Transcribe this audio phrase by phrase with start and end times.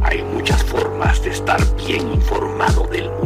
[0.00, 3.25] Hay muchas formas de estar bien informado del mundo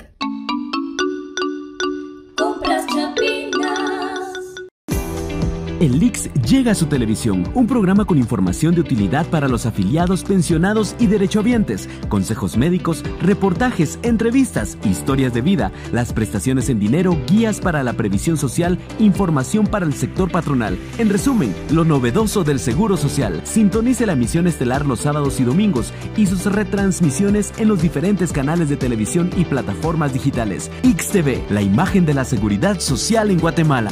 [5.81, 10.23] El Lix llega a su televisión, un programa con información de utilidad para los afiliados,
[10.23, 17.59] pensionados y derechohabientes, consejos médicos, reportajes, entrevistas, historias de vida, las prestaciones en dinero, guías
[17.59, 20.77] para la previsión social, información para el sector patronal.
[20.99, 23.41] En resumen, lo novedoso del Seguro Social.
[23.43, 28.69] Sintonice la emisión estelar los sábados y domingos y sus retransmisiones en los diferentes canales
[28.69, 30.69] de televisión y plataformas digitales.
[30.83, 33.91] XTV, la imagen de la seguridad social en Guatemala.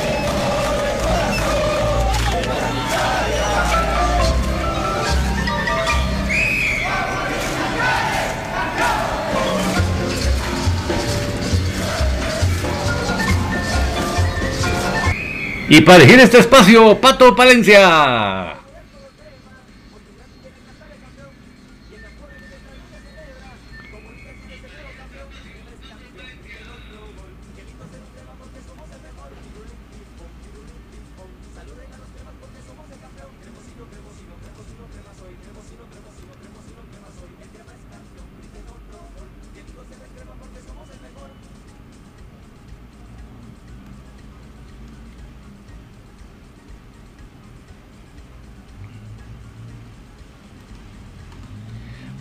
[15.73, 18.60] Y para elegir este espacio, Pato Palencia.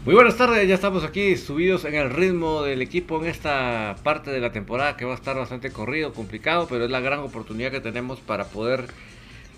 [0.06, 4.31] Muy buenas tardes, ya estamos aquí subidos en el ritmo del equipo en esta parte
[4.31, 7.70] de la temporada que va a estar bastante corrido, complicado, pero es la gran oportunidad
[7.70, 8.87] que tenemos para poder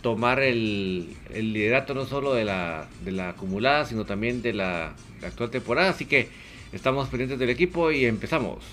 [0.00, 4.94] tomar el, liderato no solo de la, de la acumulada, sino también de la
[5.24, 5.90] actual temporada.
[5.90, 6.28] Así que
[6.72, 8.64] estamos pendientes del equipo y empezamos.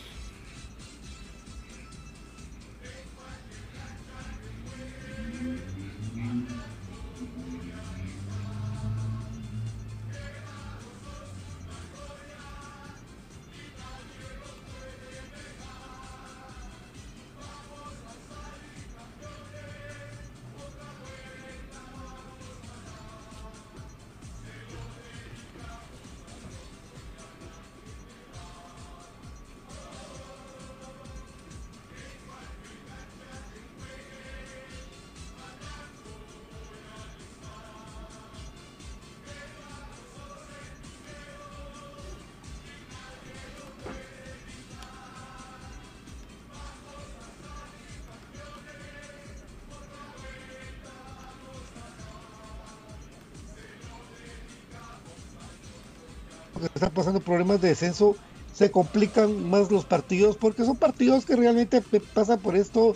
[57.29, 58.15] Problemas de descenso,
[58.53, 61.81] se complican más los partidos porque son partidos que realmente
[62.13, 62.95] pasan por esto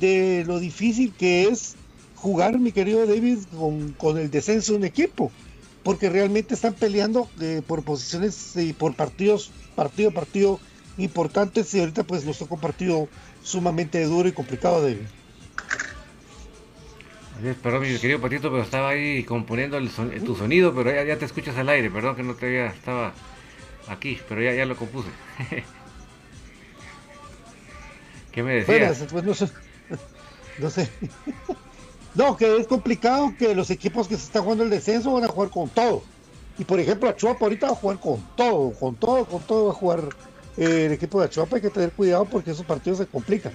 [0.00, 1.76] de lo difícil que es
[2.16, 3.38] jugar, mi querido David,
[3.98, 5.30] con, el descenso de un equipo,
[5.82, 10.58] porque realmente están peleando eh, por posiciones y por partidos, partido a partido
[10.96, 13.08] importantes y ahorita pues nos tocó un partido
[13.42, 15.06] sumamente duro y complicado, David.
[17.62, 19.78] Perdón, mi querido Patito, pero estaba ahí componiendo
[20.24, 21.90] tu sonido, pero ya, te escuchas al aire.
[21.90, 23.12] Perdón que no te había, estaba
[23.88, 25.08] aquí, pero ya, ya lo compuse.
[28.32, 29.06] ¿Qué me decías?
[29.10, 29.48] Pues, no sé.
[30.58, 30.88] No sé.
[32.14, 35.28] No, que es complicado que los equipos que se están jugando el descenso van a
[35.28, 36.04] jugar con todo.
[36.56, 39.70] Y por ejemplo, Achuapa ahorita va a jugar con todo, con todo, con todo va
[39.72, 40.08] a jugar
[40.56, 41.56] eh, el equipo de Achuapa.
[41.56, 43.52] Hay que tener cuidado porque esos partidos se complican.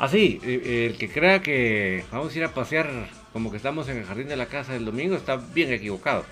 [0.00, 3.98] Así, ah, el que crea que vamos a ir a pasear como que estamos en
[3.98, 6.24] el jardín de la casa el domingo está bien equivocado.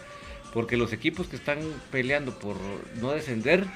[0.57, 1.59] Porque los equipos que están
[1.91, 2.57] peleando por
[2.95, 3.67] no descender,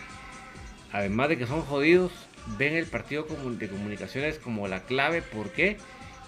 [0.93, 2.11] además de que son jodidos,
[2.57, 5.21] ven el partido de comunicaciones como la clave.
[5.21, 5.77] ¿Por qué?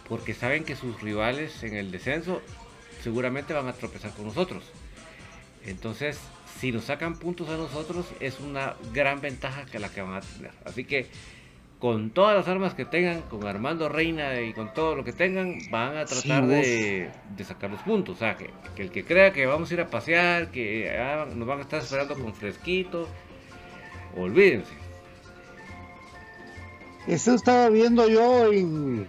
[0.07, 2.43] Porque saben que sus rivales en el descenso
[3.03, 4.63] seguramente van a tropezar con nosotros.
[5.65, 6.19] Entonces,
[6.61, 10.21] si nos sacan puntos a nosotros, es una gran ventaja que la que van a
[10.21, 10.51] tener.
[10.67, 11.07] Así que
[11.83, 15.59] con todas las armas que tengan, con Armando Reina y con todo lo que tengan,
[15.69, 17.11] van a tratar de,
[17.45, 18.15] sacar los puntos.
[18.15, 21.49] O sea, que, el que crea que vamos a ir a pasear, que ah, nos
[21.49, 23.09] van a estar esperando con fresquito,
[24.17, 24.73] olvídense.
[27.09, 29.09] Eso estaba viendo yo en...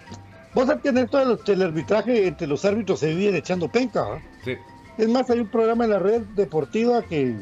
[0.56, 4.20] Vos sabés que en esto del arbitraje entre los árbitros se viven echando penca.
[4.44, 4.58] Sí.
[4.98, 7.36] Es más, hay un programa en la red deportiva que,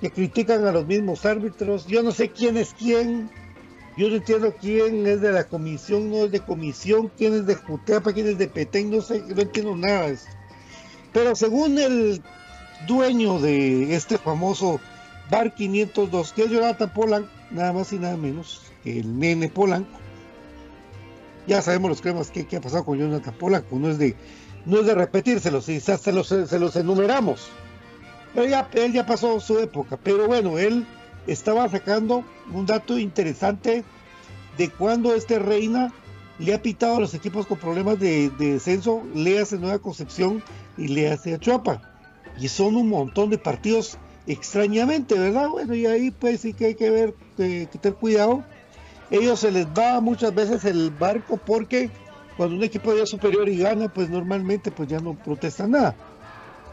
[0.00, 1.88] que critican a los mismos árbitros.
[1.88, 3.28] Yo no sé quién es quién
[3.96, 7.56] yo no entiendo quién es de la comisión, no es de comisión, quién es de
[7.56, 10.26] Juteapa, quién es de Petén, no sé, no entiendo nada de eso.
[11.12, 12.22] Pero según el
[12.86, 14.80] dueño de este famoso
[15.30, 19.98] Bar 502, que es Jonathan Polanco, nada más y nada menos que el nene Polanco.
[21.46, 24.14] Ya sabemos los cremas que, ha pasado con Jonathan Polanco, no es de,
[24.66, 27.48] no de repetírselos, se los, se los enumeramos.
[28.34, 30.86] Pero ya, él ya pasó su época, pero bueno, él
[31.26, 33.84] estaba sacando un dato interesante
[34.56, 35.92] de cuando este Reina
[36.38, 40.42] le ha pitado a los equipos con problemas de, descenso, le hace Nueva Concepción,
[40.76, 41.82] y le hace a Chuapa.
[42.40, 45.48] Y son un montón de partidos extrañamente, ¿verdad?
[45.48, 48.42] Bueno, y ahí pues sí que hay que ver, que, tener cuidado.
[49.10, 51.90] Ellos se les va muchas veces el barco porque
[52.36, 55.94] cuando un equipo ya superior y gana, pues normalmente pues ya no protesta nada,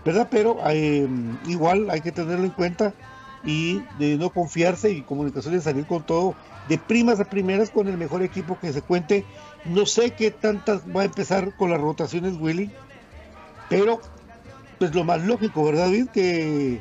[0.05, 0.27] ¿verdad?
[0.31, 1.07] Pero eh,
[1.47, 2.93] igual hay que tenerlo en cuenta
[3.44, 6.36] y de no confiarse y comunicaciones salir con todo
[6.67, 9.25] de primas a primeras con el mejor equipo que se cuente.
[9.65, 12.72] No sé qué tantas va a empezar con las rotaciones Willy,
[13.70, 14.01] pero
[14.79, 15.89] pues lo más lógico, ¿verdad?
[16.13, 16.79] Que,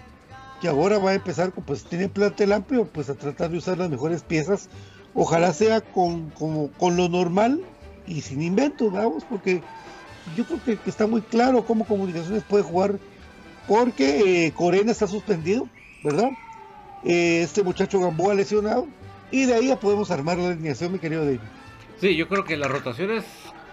[0.61, 3.91] que ahora va a empezar, pues tiene plantel amplio, pues a tratar de usar las
[3.91, 4.69] mejores piezas.
[5.15, 7.63] Ojalá sea con, con lo normal
[8.07, 9.63] y sin inventos, vamos, porque
[10.35, 12.99] yo creo que, está muy claro cómo Comunicaciones puede jugar,
[13.69, 15.69] porque eh, Corena está suspendido,
[16.03, 16.31] ¿verdad?
[17.05, 18.87] Eh, este muchacho Gamboa lesionado,
[19.31, 21.41] y de ahí ya podemos armar la alineación, mi querido David.
[22.01, 23.25] Sí, yo creo que las rotaciones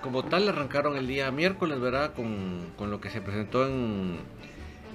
[0.02, 2.14] como tal arrancaron el día miércoles, ¿verdad?
[2.14, 4.18] Con, con lo que se presentó en,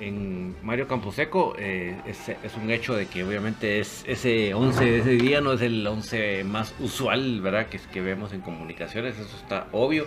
[0.00, 1.54] en Mario Camposeco.
[1.58, 5.52] Eh, es, es, un hecho de que obviamente es ese 11 de ese día no
[5.52, 7.66] es el 11 más usual, ¿verdad?
[7.66, 10.06] Que, que vemos en comunicaciones, eso está obvio.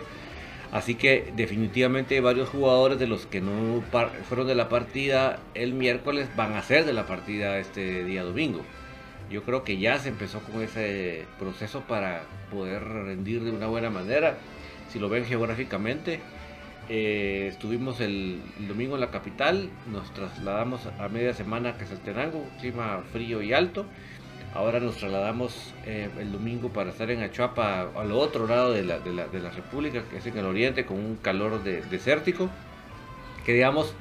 [0.72, 3.84] Así que definitivamente varios jugadores de los que no
[4.28, 8.62] fueron de la partida el miércoles van a ser de la partida este día domingo
[9.32, 13.90] yo creo que ya se empezó con ese proceso para poder rendir de una buena
[13.90, 14.38] manera.
[14.90, 16.20] Si lo ven geográficamente,
[16.90, 22.00] eh, estuvimos el, domingo en la capital, nos trasladamos a media semana que es el
[22.60, 23.86] clima frío y alto.
[24.54, 29.00] Ahora nos trasladamos eh, el domingo para estar en Achuapa, al otro lado de la,
[29.00, 32.50] de, de República, que es en el oriente, con un calor desértico.
[33.46, 33.94] Que digamos,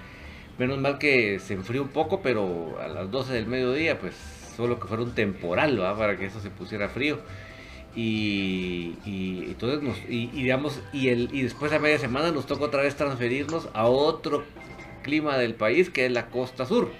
[0.58, 4.14] menos mal que se enfrió un poco, pero a las 12 del mediodía, pues
[4.56, 7.20] solo que fuera un temporal, Para que eso se pusiera frío.
[7.94, 12.82] Y, entonces nos, y, digamos, y, el, y después a media semana nos toca otra
[12.82, 14.44] vez transferirnos a otro
[15.02, 16.90] clima del país que es la costa sur.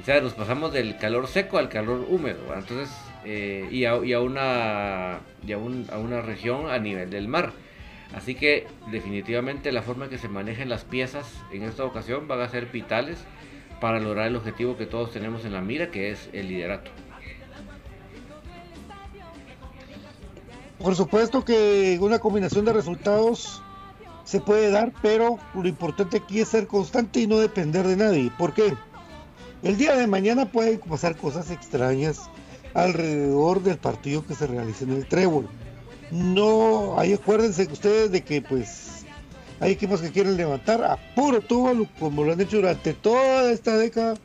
[0.00, 2.40] O sea, nos pasamos del calor seco al calor húmedo.
[2.54, 2.90] Entonces,
[3.24, 7.52] eh, y, a, una, y a, a una región a nivel del mar.
[8.14, 12.40] Así que definitivamente la forma en que se manejen las piezas en esta ocasión van
[12.40, 13.24] a ser vitales
[13.80, 16.90] para lograr el objetivo que todos tenemos en la mira, que es el liderato.
[20.78, 23.62] Por supuesto que una combinación de resultados
[24.24, 28.30] se puede dar, pero lo importante aquí es ser constante y no depender de nadie.
[28.38, 28.74] ¿Por qué?
[29.64, 32.20] El día de mañana pueden pasar cosas extrañas
[32.74, 35.48] alrededor del partido que se realice en el Trébol.
[36.10, 39.06] No, ahí acuérdense ustedes de que pues
[39.60, 43.78] hay equipos que quieren levantar a puro tubo, como lo han hecho durante toda esta
[43.78, 44.16] década,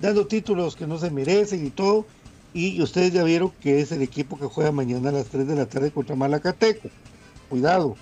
[0.00, 2.06] dando títulos que no se merecen y todo.
[2.54, 5.56] Y ustedes ya vieron que es el equipo que juega mañana a las 3 de
[5.56, 6.88] la tarde contra Malacateco.
[7.50, 7.96] Cuidado.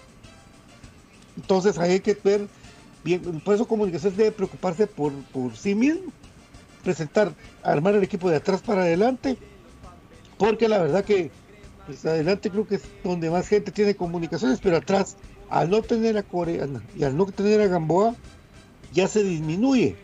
[1.37, 2.47] Entonces hay que ver
[3.05, 6.13] bien, por eso comunicación debe preocuparse por, por sí mismo,
[6.83, 9.37] presentar, armar el equipo de atrás para adelante,
[10.39, 11.31] porque la verdad que
[11.87, 15.17] pues adelante creo que es donde más gente tiene comunicaciones, pero atrás
[15.49, 18.15] al no tener a Coreana y al no tener a Gamboa,
[18.93, 19.97] ya se disminuye.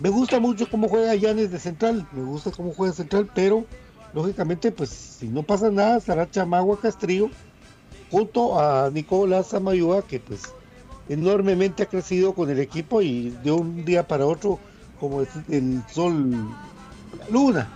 [0.00, 3.66] Me gusta mucho cómo juega Yanes de central, me gusta cómo juega central, pero
[4.14, 7.30] lógicamente, pues si no pasa nada, estará Chamagua Castrillo
[8.10, 10.42] junto a Nicolás Amayúa, que pues
[11.08, 14.58] enormemente ha crecido con el equipo y de un día para otro,
[15.00, 16.48] como es el sol,
[17.30, 17.68] luna.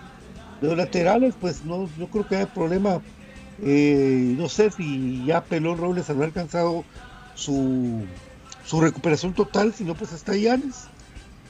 [0.60, 3.00] Los laterales, pues no, yo creo que hay problema.
[3.62, 6.84] Eh, no sé si ya Pelón Robles habrá alcanzado
[7.34, 8.04] su,
[8.64, 10.84] su recuperación total, si no, pues está Yanes.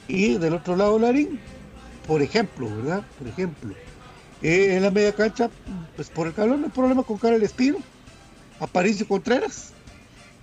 [0.07, 1.39] Y del otro lado, Larín,
[2.07, 3.03] por ejemplo, ¿verdad?
[3.17, 3.73] Por ejemplo.
[4.41, 5.49] Eh, en la media cancha,
[5.95, 7.77] pues por el calor no hay problema con Karel Espino,
[8.59, 9.72] Aparicio Contreras.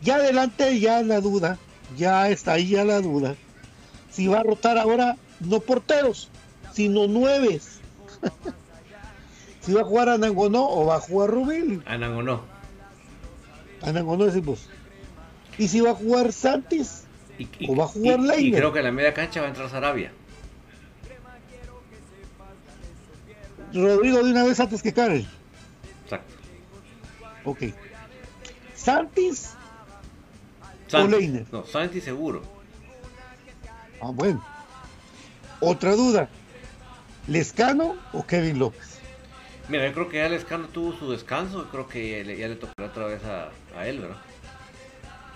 [0.02, 1.58] Ya adelante, ya la duda,
[1.96, 3.36] ya está ahí ya la duda.
[4.10, 6.30] Si va a rotar ahora, no porteros,
[6.72, 7.80] sino nueves.
[9.60, 11.82] si va a jugar Anangonó o va a jugar Rubén.
[11.86, 12.42] Anangonó.
[13.82, 14.68] Anangonó decimos.
[15.58, 17.04] ¿Y si va a jugar Santis?
[17.68, 18.46] ¿O va a jugar Leiner?
[18.46, 20.12] Y creo que en la media cancha va a entrar Sarabia.
[23.72, 25.26] Rodrigo de una vez antes que Karel.
[26.04, 26.34] Exacto.
[27.44, 27.58] Ok.
[28.74, 29.54] ¿Santis?
[30.92, 31.46] O Leiner?
[31.52, 32.42] No, Santis seguro.
[34.00, 34.44] Ah, bueno.
[35.60, 36.28] Otra duda.
[37.26, 38.98] ¿Lescano o Kevin López?
[39.68, 41.68] Mira, yo creo que ya Lescano tuvo su descanso.
[41.70, 44.16] Creo que ya le tocará otra vez a, a él, ¿verdad?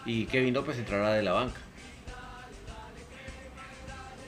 [0.07, 1.61] y Kevin López entrará de la banca.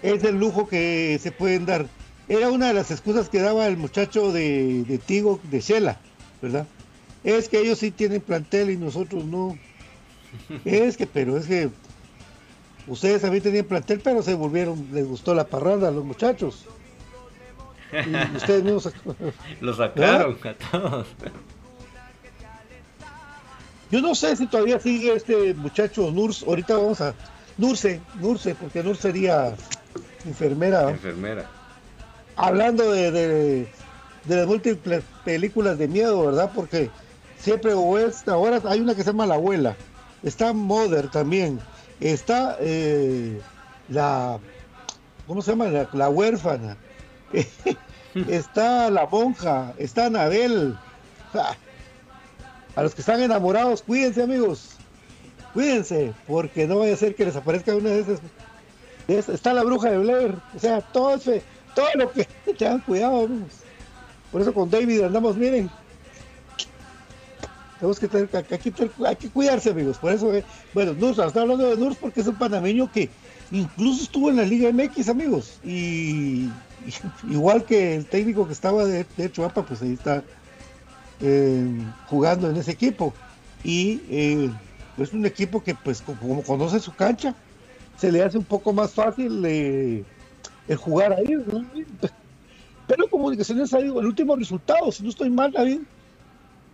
[0.03, 1.87] Es el lujo que se pueden dar.
[2.29, 6.01] Era una de las excusas que daba el muchacho de, de Tigo, de Shela,
[6.43, 6.67] ¿verdad?
[7.25, 9.59] Es que ellos sí tienen plantel y nosotros no.
[10.65, 11.71] Es que, pero es que
[12.87, 16.65] Ustedes también tenían plantel, pero se volvieron, les gustó la parranda a los muchachos.
[17.93, 18.93] Y ustedes mismos
[19.61, 21.07] los sacaron a todos.
[23.91, 26.45] Yo no sé si todavía sigue este muchacho Nurs.
[26.47, 27.15] Ahorita vamos a.
[27.59, 29.55] Nurse, Nurse, porque Nurse sería
[30.25, 30.91] enfermera.
[30.91, 31.49] Enfermera.
[32.37, 33.69] Hablando de, de,
[34.29, 36.51] las múltiples películas de miedo, ¿verdad?
[36.55, 36.91] Porque
[37.39, 38.29] siempre o es.
[38.29, 39.77] Ahora hay una que se llama La Abuela.
[40.27, 41.61] Está Mother también.
[42.01, 43.41] Está eh,
[43.89, 44.41] la.
[45.29, 45.69] ¿Cómo se llama?
[45.93, 46.77] La, huérfana.
[48.29, 49.73] está la monja.
[49.79, 50.77] Está Anabel.
[52.75, 54.73] A los que están enamorados, cuídense amigos.
[55.55, 58.21] Cuídense, porque no vaya a ser que les aparezca una de esas.
[59.29, 60.35] está la bruja de Blair.
[60.57, 62.25] O sea, todo, todo lo que...
[62.59, 63.53] Tengan cuidado, amigos.
[64.33, 65.71] Por eso con David andamos, miren.
[67.79, 68.29] Tenemos que tener,
[69.07, 69.99] hay que cuidarse, amigos.
[69.99, 73.11] Por eso, eh, bueno, Nurs, está hablando de Nurs porque es un panameño que
[73.51, 75.59] incluso estuvo en la Liga MX, amigos.
[75.65, 76.49] Y,
[77.31, 80.23] igual que el técnico que estaba de, Chuapa, pues ahí está
[81.21, 83.13] eh, jugando en ese equipo.
[83.63, 84.51] Y eh,
[84.99, 87.35] es un equipo que, pues, como conoce su cancha,
[87.99, 90.05] se le hace un poco más fácil eh,
[90.69, 91.27] el jugar ahí.
[92.87, 95.81] Pero Comunicaciones ha ido el último resultado, si no estoy mal, David.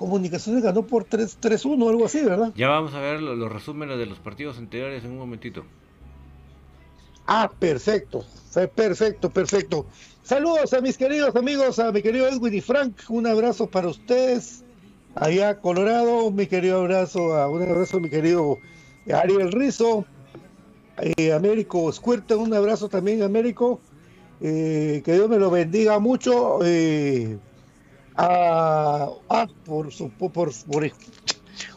[0.02, 2.52] Comunicaciones ganó por 3-1 o algo así, ¿verdad?
[2.56, 5.64] Ya vamos a ver los, los resúmenes de los partidos anteriores en un momentito.
[7.25, 8.25] Ah, perfecto,
[8.75, 9.87] perfecto, perfecto.
[10.25, 14.64] Saludos a mis queridos amigos, a mi querido Edwin y Frank, un abrazo para ustedes.
[15.14, 18.59] Allá Colorado, mi querido abrazo, a, un abrazo a mi querido
[19.09, 20.04] Ariel Rizo,
[20.99, 23.80] eh, Américo Squirte, un abrazo también Américo.
[24.40, 26.58] Eh, que Dios me lo bendiga mucho.
[26.65, 27.38] Eh,
[28.17, 30.91] a, ah, por, su, por, por,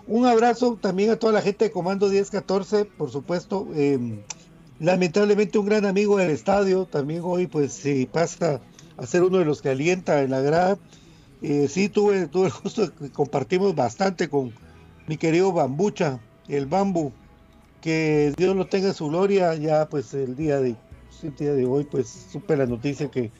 [0.08, 3.68] un abrazo también a toda la gente de Comando 1014, por supuesto.
[3.76, 4.24] Eh,
[4.80, 8.60] Lamentablemente un gran amigo del estadio, también hoy pues se pasa
[8.98, 10.78] a ser uno de los que alienta en la grada.
[11.42, 14.54] Eh, sí, tuve, tuve el gusto de compartimos bastante con
[15.08, 16.20] mi querido Bambucha,
[16.50, 17.14] el Bambu,
[17.80, 20.76] que Dios lo tenga en su gloria, ya pues el día de,
[21.24, 23.32] el día de hoy pues supe la noticia que,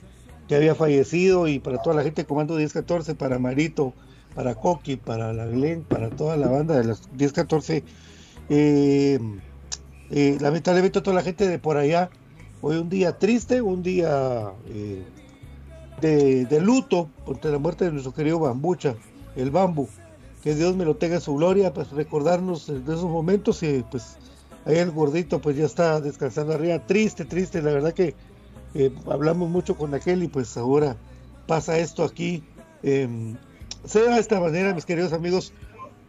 [0.48, 3.94] que había fallecido y para toda la gente Comando 1014, para Marito,
[4.36, 7.84] para Coqui, para la Glen, para toda la banda de las 1014,
[8.50, 9.20] eh,
[10.12, 12.10] eh, lamentablemente toda la gente de por allá,
[12.62, 15.04] hoy un día triste, un día eh,
[16.02, 18.96] de, luto por la muerte de nuestro querido Bambucha,
[19.36, 19.88] el Bambu.
[20.44, 24.18] Que Dios me lo tenga en su gloria, pues recordarnos de esos momentos y pues
[24.66, 28.14] ahí el gordito pues ya está descansando arriba, triste, triste, la verdad que
[28.76, 30.96] eh, hablamos mucho con aquel y pues ahora
[31.48, 32.44] pasa esto aquí.
[32.84, 33.36] Em,
[33.86, 35.54] sea de esta manera, mis queridos amigos,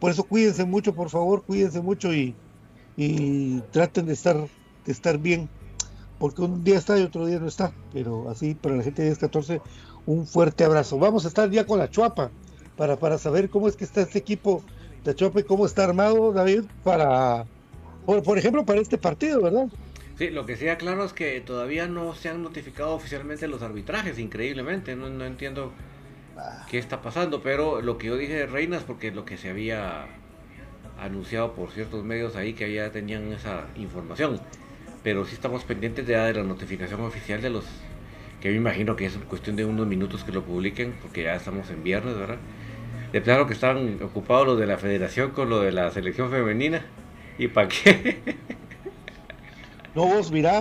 [0.00, 2.34] por eso cuídense mucho, por favor, cuídense mucho y
[2.96, 5.48] y traten de estar, de estar bien,
[6.18, 9.14] porque un día está y otro día no está, pero así para la gente de
[9.14, 9.60] 10-14,
[10.06, 10.98] un fuerte abrazo.
[10.98, 12.30] Vamos a estar ya con la Chuapa
[12.76, 14.62] para, para saber cómo es que está este equipo
[15.04, 17.44] de Chuapa y cómo está armado, David, para,
[18.06, 19.68] por, ejemplo, para este partido, ¿verdad?
[20.16, 24.18] Sí, lo que sea claro es que todavía no se han notificado oficialmente los arbitrajes,
[24.18, 25.72] increíblemente, no, no entiendo
[26.70, 30.06] qué está pasando, pero lo que yo dije de Reinas, porque lo que se había
[30.98, 34.40] anunciado por ciertos medios ahí que ya tenían esa información.
[35.02, 37.64] Pero sí estamos pendientes ya de la notificación oficial de los
[38.40, 41.70] que me imagino que es cuestión de unos minutos que lo publiquen, porque ya estamos
[41.70, 42.38] en viernes, ¿verdad?
[43.12, 46.84] De que están ocupados los de la federación con lo de la selección femenina.
[47.38, 48.22] ¿Y para qué?
[49.96, 50.56] No, vos mirá.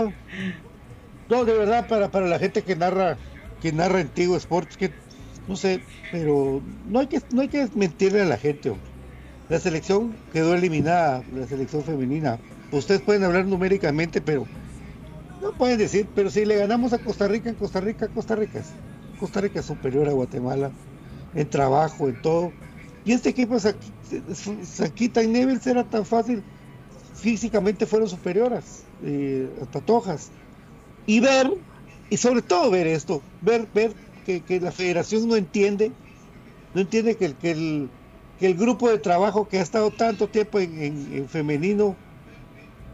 [1.27, 3.19] No, de verdad, para, para la gente que narra,
[3.59, 4.99] que narra antiguo Sports, que
[5.47, 8.71] no sé, pero no hay que, no hay que mentirle a la gente.
[9.47, 12.43] La selección quedó eliminada, la selección femenina.
[12.71, 14.51] Ustedes pueden hablar numéricamente, pero
[15.37, 18.59] no pueden decir, pero si le ganamos a Costa Rica, en Costa Rica, Costa Rica
[18.59, 18.79] es,
[19.15, 20.77] Costa Rica es superior a Guatemala
[21.33, 22.57] en trabajo, en todo.
[23.03, 26.45] Y este equipo, Saquita y Neville era tan fácil,
[27.15, 30.29] físicamente fueron superiores eh, a Tatojas.
[31.07, 31.51] Y ver,
[32.09, 33.93] y sobre todo ver esto, ver, ver
[34.25, 35.91] que, la federación no entiende,
[36.73, 37.89] no entiende que, que el
[38.39, 41.95] que el grupo de trabajo que ha estado tanto tiempo en, femenino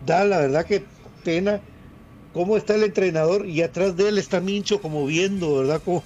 [0.06, 0.84] da la verdad que
[1.24, 1.62] pena
[2.34, 5.82] cómo está el entrenador y atrás de él está Mincho como viendo, ¿verdad?
[5.84, 6.04] Como,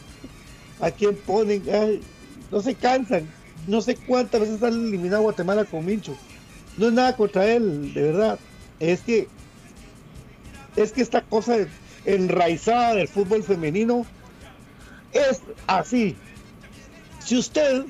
[0.82, 1.64] a quién ponen,
[2.52, 3.28] no se cansan,
[3.68, 6.16] no sé cuántas veces han eliminado a Guatemala con Mincho.
[6.78, 8.40] No es nada contra él, de verdad.
[8.80, 9.28] Es que
[10.76, 11.56] es que esta cosa
[12.06, 14.06] enraizada del fútbol femenino
[15.14, 16.16] es así.
[17.20, 17.86] Si usted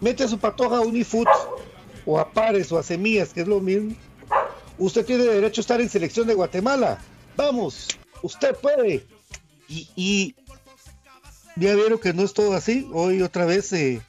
[0.00, 1.28] mete su patoja a Unifoot
[2.04, 3.94] o a Pares o a Semillas, que es lo mismo,
[4.78, 6.98] usted tiene derecho a estar en selección de Guatemala.
[7.36, 7.88] Vamos,
[8.22, 9.06] usted puede.
[9.68, 10.34] Y,
[11.54, 12.88] ya vieron que no es todo así.
[12.92, 14.02] Hoy otra vez eh,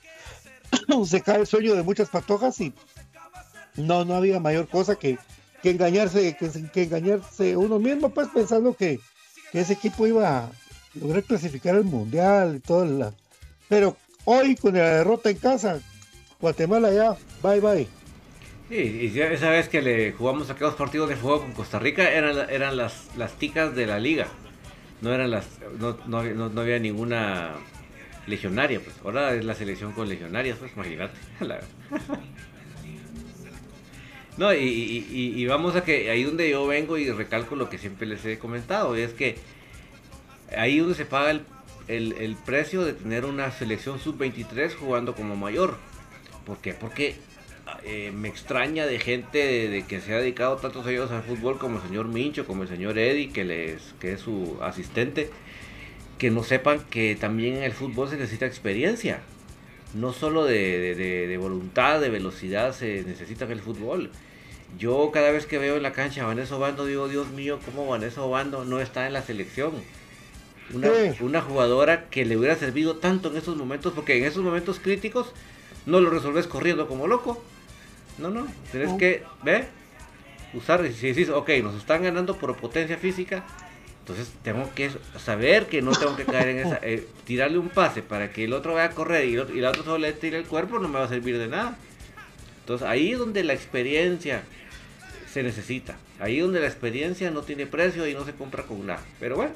[1.06, 2.74] se cae el sueño de muchas patojas y
[3.76, 5.18] no, no había mayor cosa que,
[5.64, 9.00] engañarse, que, engañarse uno mismo, pues pensando que,
[9.54, 10.50] ese equipo iba a
[10.96, 13.14] lograr clasificar el mundial y todo la.
[13.68, 15.82] Pero hoy con la derrota en casa,
[16.40, 17.88] Guatemala ya, bye bye.
[18.70, 22.50] Sí, y esa vez que le jugamos aquellos partidos de fuego con Costa Rica eran,
[22.50, 24.28] eran las, las ticas de la liga.
[25.02, 25.46] No eran las.
[25.78, 27.56] No, no, había ninguna
[28.28, 28.96] legionaria, pues.
[29.04, 31.18] Ahora es la selección con legionarias, pues imagínate.
[34.42, 38.26] no, y, vamos a que ahí donde yo vengo y recalco lo que siempre les
[38.26, 39.38] he comentado, es que
[40.58, 41.42] ahí donde se paga el,
[41.88, 45.78] el, el precio de tener una selección sub-23 jugando como mayor.
[46.46, 46.74] ¿Por qué?
[46.74, 47.16] Porque
[47.84, 51.78] eh, me extraña de gente de, que se ha dedicado tantos años al fútbol como
[51.78, 55.30] el señor Mincho, como el señor Eddie, que, les, que es su asistente,
[56.18, 59.22] que no sepan que también en el fútbol se necesita experiencia.
[59.94, 64.12] No solo de, voluntad, de velocidad se necesita en el fútbol.
[64.78, 67.88] Yo cada vez que veo en la cancha a Vanessa Obando digo, Dios mío, ¿cómo
[67.88, 69.74] Vanessa Obando no está en la selección?
[70.74, 74.80] Una, una jugadora que le hubiera servido tanto en esos momentos, porque en esos momentos
[74.80, 75.34] críticos
[75.86, 77.44] no lo resolves corriendo como loco.
[78.18, 79.68] No, no, tienes que, ¿ve?
[80.54, 83.44] Usar, si decís, ok, nos están ganando por potencia física,
[84.00, 88.02] entonces tengo que saber que no tengo que caer en esa, eh, tirarle un pase
[88.02, 90.80] para que el otro vaya a correr y, el otro solo le tire el cuerpo,
[90.80, 91.78] no me va a servir de nada.
[92.62, 94.44] Entonces ahí es donde la experiencia
[95.32, 95.98] se necesita.
[96.20, 99.04] Ahí donde la experiencia no tiene precio y no se compra con nada.
[99.20, 99.54] Pero bueno,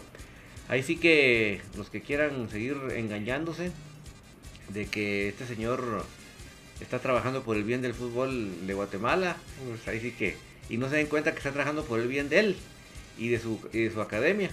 [0.68, 3.72] ahí sí que los que quieran seguir engañándose
[4.70, 6.06] de que este señor
[6.82, 10.36] está trabajando por el bien del fútbol de Guatemala, pues ahí sí que,
[10.70, 12.56] y no se den cuenta que está trabajando por el bien de él
[13.18, 14.50] y de su, de su academia.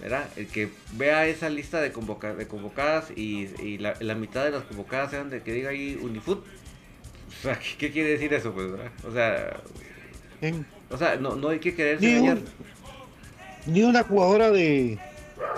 [0.00, 0.28] ¿verdad?
[0.36, 5.10] El que vea esa lista de, convoca, de convocadas y, la, mitad de las convocadas
[5.10, 6.40] sean de que diga ahí Unifoot.
[6.40, 8.52] O sea, ¿qué, quiere decir eso?
[8.52, 8.72] Pues,
[9.04, 9.60] O sea,
[10.90, 12.34] o sea no, no hay que querer ni,
[13.66, 14.98] ni una jugadora de,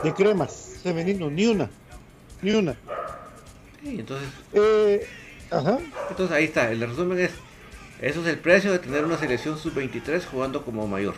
[0.03, 1.69] de cremas femenino, ni una.
[2.43, 2.77] Ni una.
[3.85, 4.29] entonces.
[4.53, 5.07] Eh,
[6.11, 7.31] entonces ahí está, el resumen es,
[8.01, 11.15] eso es el precio de tener una selección sub-23 jugando como mayor.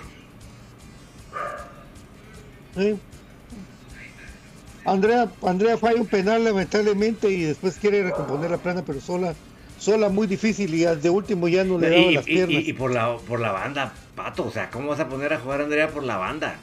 [4.84, 9.34] Andrea, Andrea falla un penal lamentablemente y después quiere recomponer la plana, pero sola,
[9.80, 12.62] sola muy difícil y de último ya no le daba las piernas.
[12.64, 15.62] Y, por la por la banda, pato, o sea, ¿cómo vas a poner a jugar
[15.62, 16.56] a Andrea por la banda?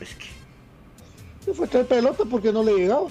[0.00, 0.26] Es que.
[1.44, 3.06] Se fue traer pelota porque no le llegaba.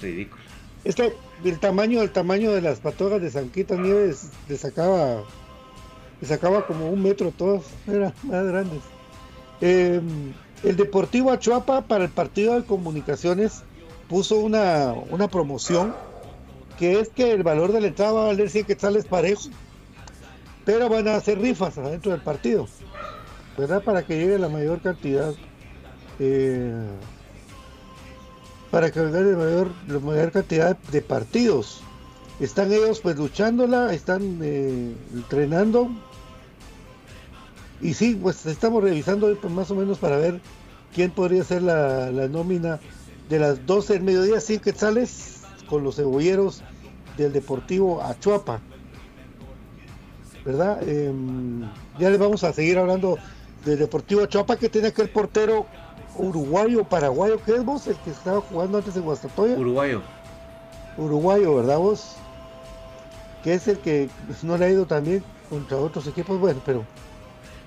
[0.00, 0.42] Ridículo.
[0.84, 5.24] Este, el tamaño, el tamaño de las patogas de Sanquita Nieves le sacaba,
[6.20, 8.82] le sacaba como un metro todas, eran más grandes.
[9.60, 10.32] Em,
[10.62, 13.62] el Deportivo Achuapa para el partido de comunicaciones
[14.08, 15.94] puso una, una promoción
[16.78, 19.48] que es que el valor de la entrada va a valer 100 quetzales parejo,
[20.64, 22.66] pero van a hacer rifas adentro del partido,
[23.56, 23.82] ¿verdad?
[23.82, 25.34] Para que llegue la mayor cantidad.
[26.18, 26.86] Eh,
[28.70, 31.80] para cargar la mayor, la mayor cantidad de partidos.
[32.40, 35.90] Están ellos pues luchándola, están eh, entrenando.
[37.80, 40.40] Y sí, pues estamos revisando más o menos para ver
[40.92, 42.80] quién podría ser la, nómina
[43.28, 45.33] de las 12 del mediodía, 100 quetzales
[45.68, 46.62] con los cebolleros
[47.16, 48.60] del Deportivo Achuapa.
[50.44, 50.86] ¿Verdad?
[50.86, 51.62] Em,
[51.98, 53.18] ya les vamos a seguir hablando
[53.64, 55.66] del Deportivo Achuapa que tiene aquel portero
[56.16, 57.86] uruguayo, paraguayo, ¿qué es vos?
[57.86, 59.54] El que estaba jugando antes en Guastatoya.
[59.54, 60.02] Uruguayo.
[60.96, 62.16] Uruguayo, ¿verdad vos?
[63.42, 64.08] Que es el que
[64.42, 66.84] no le ha ido también contra otros equipos, bueno, pero...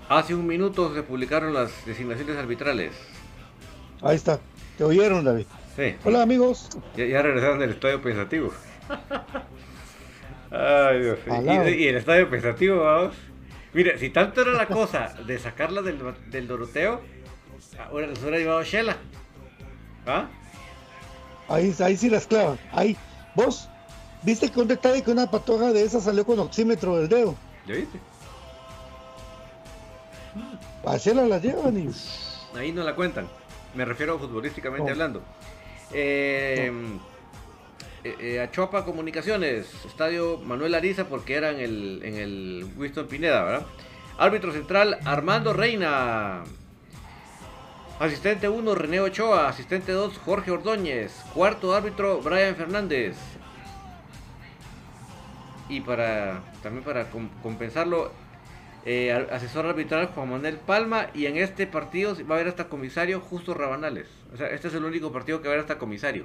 [0.10, 2.94] Hace un minuto se publicaron las designaciones arbitrales.
[4.02, 4.40] Ahí está,
[4.78, 5.46] te oyeron David.
[5.78, 5.96] Sí.
[6.04, 6.70] Hola amigos.
[6.98, 8.52] Ya, regresaron del estadio pensativo.
[10.52, 11.20] Ay Dios.
[11.28, 13.16] Y, el estadio pensativo, vamos.
[13.74, 16.00] Mira, si tanto era la cosa de sacarla del,
[16.32, 17.02] del Doroteo,
[17.80, 18.98] Ahora les hubiera llevado Shela.
[20.06, 20.28] ¿Ah?
[21.48, 22.58] Ahí, ahí sí las clavan.
[22.72, 22.98] Ahí.
[23.36, 23.70] Vos,
[24.24, 27.36] ¿viste que un detalle que una patoja de esa salió con oxímetro del dedo?
[27.68, 28.00] ¿Ya viste?
[30.86, 32.58] A Shela las llevan y.
[32.58, 33.28] Ahí no la cuentan.
[33.76, 35.22] Me refiero futbolísticamente hablando.
[35.94, 36.72] Eh,
[38.04, 43.66] eh, eh, Comunicaciones, Estadio Manuel Ariza, porque era en el, en el Winston Pineda, ¿verdad?
[44.18, 46.44] Árbitro central Armando Reina.
[48.00, 49.50] Asistente 1, René Ochoa.
[49.50, 51.14] Asistente 2, Jorge Ordóñez.
[51.34, 53.16] Cuarto árbitro, Brian Fernández.
[55.70, 57.10] Y para también para
[57.44, 58.12] compensarlo,
[58.90, 63.20] eh, asesor arbitral Juan Manuel Palma y en este partido va a haber hasta comisario
[63.20, 64.08] Justo Rabanales.
[64.34, 66.24] O sea, este es el único partido que va a haber hasta comisario.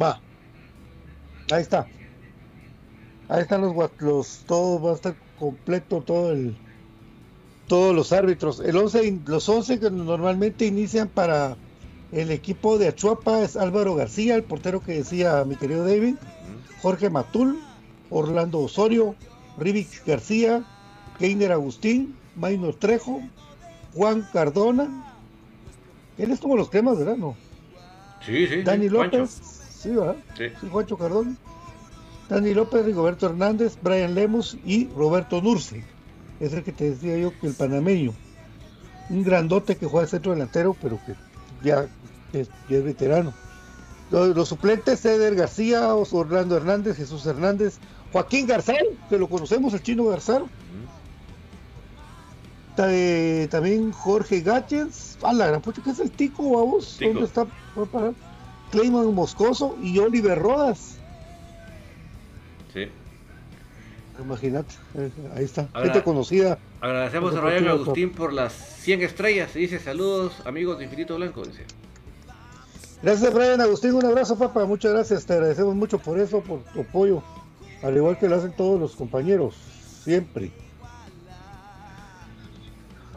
[0.00, 0.20] Va.
[1.50, 1.88] Ahí está.
[3.28, 6.56] Ahí están los, los todo va a estar completo todo el
[7.66, 8.60] todos los árbitros.
[8.60, 11.56] El 11 los 11 que normalmente inician para
[12.12, 16.14] el equipo de Achuapa es Álvaro García, el portero que decía mi querido David,
[16.80, 17.58] Jorge Matul,
[18.08, 19.16] Orlando Osorio,
[19.60, 20.64] Rivix García,
[21.18, 23.20] Keiner Agustín, Maynor Trejo,
[23.94, 25.14] Juan Cardona.
[26.18, 27.16] Él estuvo los temas, ¿verdad?
[27.16, 27.36] No.
[28.24, 28.62] Sí, sí.
[28.62, 29.30] Dani López.
[29.70, 30.16] Sí, ¿verdad?
[30.36, 30.68] Sí.
[30.70, 31.36] Juancho Cardona.
[32.28, 35.84] Dani López, Rigoberto Hernández, Brian Lemus y Roberto Nurce.
[36.38, 38.14] Es el que te decía yo que el panameño.
[39.10, 41.14] Un grandote que juega centro delantero, pero que
[41.62, 41.86] ya
[42.32, 43.34] es, veterano.
[44.10, 47.78] Los, suplentes, Eder García, Orlando Hernández, Jesús Hernández,
[48.12, 50.44] Joaquín Garzal, que lo conocemos, el chino Garzal.
[53.50, 56.98] también Jorge Gatchens, a la gran pucha, ¿qué es el tico, vamos?
[57.00, 57.46] ¿Dónde está?
[58.70, 60.96] Clayman Moscoso y Oliver Rodas.
[62.72, 62.88] Sí.
[64.20, 66.58] Imagínate, eh, ahí está, gente conocida.
[66.80, 69.54] Agradecemos a Ryan Agustín por las 100 estrellas.
[69.54, 71.42] Dice saludos, amigos de Infinito Blanco.
[71.44, 71.64] Dice.
[73.02, 73.94] Gracias, Brian Agustín.
[73.94, 74.66] Un abrazo, papá.
[74.66, 75.24] Muchas gracias.
[75.24, 77.22] Te agradecemos mucho por eso, por tu apoyo.
[77.82, 79.54] Al igual que lo hacen todos los compañeros.
[80.04, 80.50] Siempre.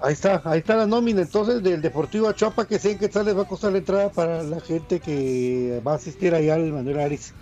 [0.01, 3.47] Ahí está, ahí está la nómina entonces del Deportivo Achuapa que 100 les va a
[3.47, 7.33] costar la entrada para la gente que va a asistir allá al Manuel Aris,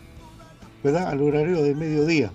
[0.83, 1.07] ¿verdad?
[1.07, 2.31] Al horario de mediodía.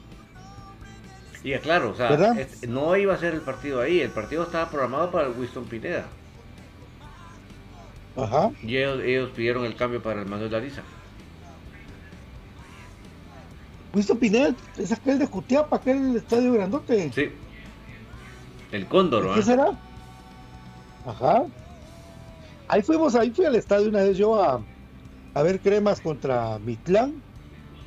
[1.44, 2.35] Y claro, o sea,
[2.66, 6.07] no iba a ser el partido ahí, el partido estaba programado para el Winston Pineda.
[8.16, 8.51] Ajá.
[8.64, 10.83] Y ellos, pidieron el cambio para el Manuel Ariza.
[13.97, 17.11] Winston Pineda es aquel de Jutiapa, aquel estadio grandote.
[17.15, 17.31] Sí.
[18.71, 19.71] El Cóndor, ¿Qué será?
[21.07, 21.45] Ajá.
[22.69, 24.61] Ahí fuimos, ahí fui al estadio una vez yo a,
[25.33, 27.23] a ver cremas contra Mitlán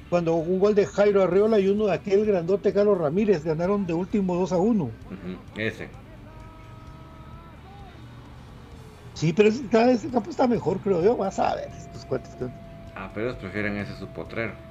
[0.10, 3.94] cuando un gol de Jairo Arriola y uno de aquel grandote Carlos Ramírez ganaron de
[3.94, 4.90] último 2 a 1.
[5.58, 5.90] Ese.
[9.14, 11.16] Sí, pero cada vez ese campo está mejor, creo yo.
[11.16, 12.32] Vas a ver estos cuates.
[12.96, 14.69] Ah, pero ellos prefieren ese su potrero.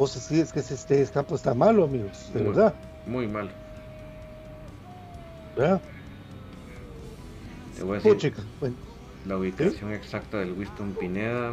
[0.00, 2.74] Pues sí, es que este, campo está malo, amigos, de verdad.
[3.04, 3.50] Muy malo.
[5.54, 5.78] ¿Verdad?
[7.76, 8.32] Te voy a decir
[9.26, 11.52] la ubicación exacta del Winston Pineda.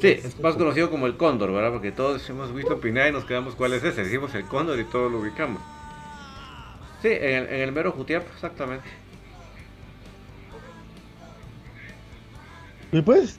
[0.00, 1.70] Sí, es más conocido como el cóndor, ¿verdad?
[1.70, 4.02] Porque todos hemos visto Pineda y nos quedamos cuál es ese.
[4.02, 5.62] Decimos el cóndor y todos lo ubicamos.
[7.00, 8.88] Sí, en el, mero Jutiap, exactamente.
[12.90, 13.38] ¿Y pues?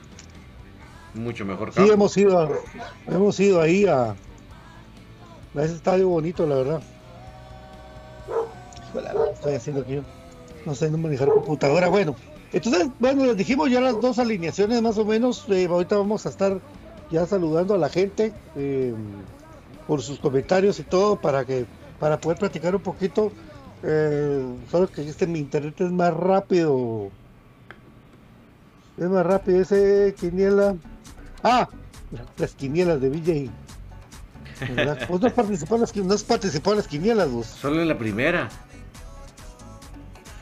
[1.17, 1.87] Mucho mejor campo.
[1.87, 2.49] Sí, hemos ido,
[3.07, 4.15] hemos ido ahí a, a
[5.63, 6.81] ese estadio bonito, la verdad.
[9.33, 10.01] estoy haciendo aquí.
[10.65, 11.87] No sé no manejar computadora.
[11.87, 12.15] Bueno,
[12.53, 15.45] entonces, bueno, les dijimos ya las dos alineaciones más o menos.
[15.49, 16.59] Eh, ahorita vamos a estar
[17.11, 18.93] ya saludando a la gente eh,
[19.87, 21.65] por sus comentarios y todo para que
[21.99, 23.31] para poder platicar un poquito.
[23.83, 27.09] Eh, solo que este mi internet es más rápido.
[28.97, 30.75] Es más rápido ese quiniela.
[31.43, 31.67] Ah,
[32.37, 33.51] las quinielas de VJ.
[35.07, 37.47] vos no participó en las, no participó en las quinielas vos.
[37.47, 38.49] Solo en la primera.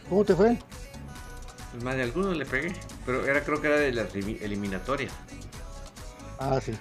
[0.10, 0.58] ¿Cómo te fue?
[1.71, 2.73] Pues más de algunos le pegué,
[3.05, 5.12] pero era creo que era de las eliminatorias.
[6.39, 6.73] Ah, sí.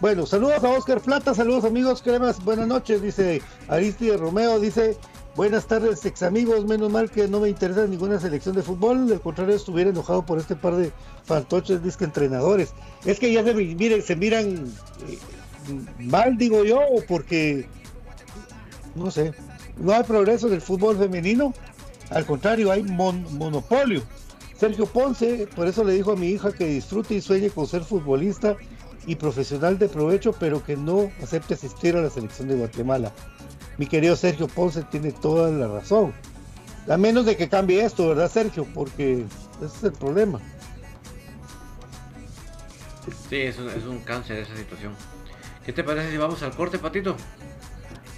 [0.00, 4.98] Bueno, saludos a Oscar Plata, saludos amigos cremas, buenas noches, dice Aristide Romeo, dice
[5.36, 9.20] buenas tardes ex amigos, menos mal que no me interesa ninguna selección de fútbol, del
[9.20, 10.92] contrario estuviera enojado por este par de
[11.24, 12.72] fantoches disque entrenadores.
[13.04, 14.72] Es que ya se, miren, se miran
[15.08, 15.18] eh,
[15.98, 17.66] mal, digo yo, porque,
[18.94, 19.32] no sé,
[19.76, 21.52] no hay progreso del fútbol femenino
[22.10, 24.02] al contrario, hay monopolio.
[24.56, 27.82] Sergio Ponce, por eso le dijo a mi hija que disfrute y sueñe con ser
[27.82, 28.56] futbolista
[29.06, 33.12] y profesional de provecho, pero que no acepte asistir a la selección de Guatemala.
[33.78, 36.14] Mi querido Sergio Ponce tiene toda la razón.
[36.88, 38.66] A menos de que cambie esto, ¿verdad, Sergio?
[38.74, 39.24] Porque
[39.62, 40.40] ese es el problema.
[43.28, 44.94] Sí, es un, es un cáncer esa situación.
[45.64, 47.16] ¿Qué te parece si vamos al corte, Patito?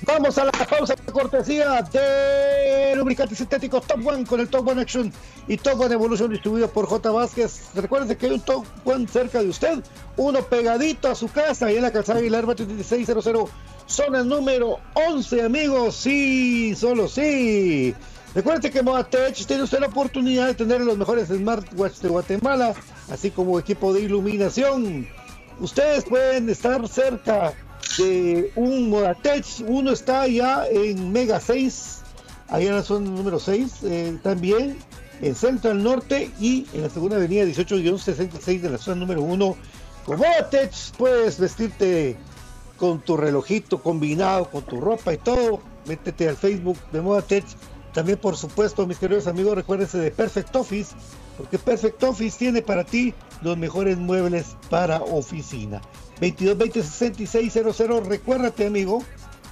[0.07, 4.81] Vamos a la pausa de cortesía de lubricantes sintéticos Top One con el Top One
[4.81, 5.12] Action
[5.49, 7.11] y Top One Evolution distribuido por J.
[7.11, 7.71] Vázquez.
[7.75, 9.83] Recuerden que hay un Top One cerca de usted,
[10.16, 13.51] uno pegadito a su casa y en la calzada Aguilar 2600,
[13.87, 15.97] zona número 11, amigos.
[15.97, 17.92] Sí, solo sí.
[18.33, 22.75] Recuerden que Moatech tiene usted la oportunidad de tener los mejores smartwatches de Guatemala,
[23.11, 25.09] así como equipo de iluminación.
[25.59, 27.55] Ustedes pueden estar cerca
[27.99, 29.44] de un Modatech.
[29.66, 32.03] Uno está ya en Mega 6,
[32.49, 34.77] allá en la zona número 6, eh, también
[35.20, 39.57] en Central Norte y en la segunda avenida 18-66 de la zona número 1.
[40.05, 42.16] Con Modatech puedes vestirte
[42.77, 45.61] con tu relojito combinado, con tu ropa y todo.
[45.87, 47.44] Métete al Facebook de Modatech.
[47.92, 50.94] También, por supuesto, mis queridos amigos, recuérdense de Perfect Office,
[51.38, 55.81] porque Perfect Office tiene para ti los mejores muebles para oficina.
[56.21, 58.07] 2220 6600.
[58.07, 59.03] Recuérdate, amigo,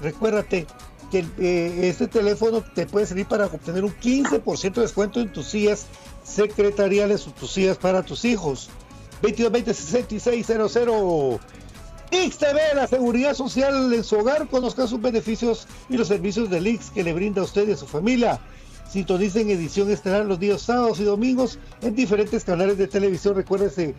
[0.01, 0.67] recuérdate
[1.11, 5.47] que eh, este teléfono te puede servir para obtener un 15% de descuento en tus
[5.47, 5.87] sillas
[6.25, 8.71] secretariales o tus sillas para tus hijos.
[9.23, 11.41] 2220 6600.
[12.11, 16.91] XTV, la seguridad social en su hogar, conozca sus beneficios y los servicios del Ix
[16.91, 18.41] que le brinda a usted y a su familia.
[18.89, 23.35] Sintonicen edición estelar los días sábados y domingos en diferentes canales de televisión.
[23.35, 23.95] Recuérdense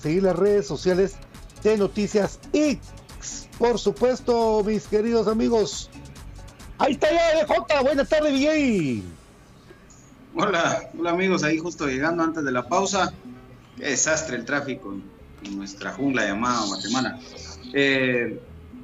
[0.00, 1.16] seguir las redes sociales
[1.62, 2.78] de Noticias X.
[3.58, 5.90] Por supuesto, mis queridos amigos.
[6.78, 7.82] Ahí está ya DJ.
[7.82, 9.02] Buenas tardes, DJ.
[10.34, 13.12] Hola, hola amigos, ahí justo llegando antes de la pausa.
[13.76, 14.94] Qué desastre el tráfico
[15.42, 17.18] en nuestra jungla llamada Guatemala.
[17.72, 18.40] Eh,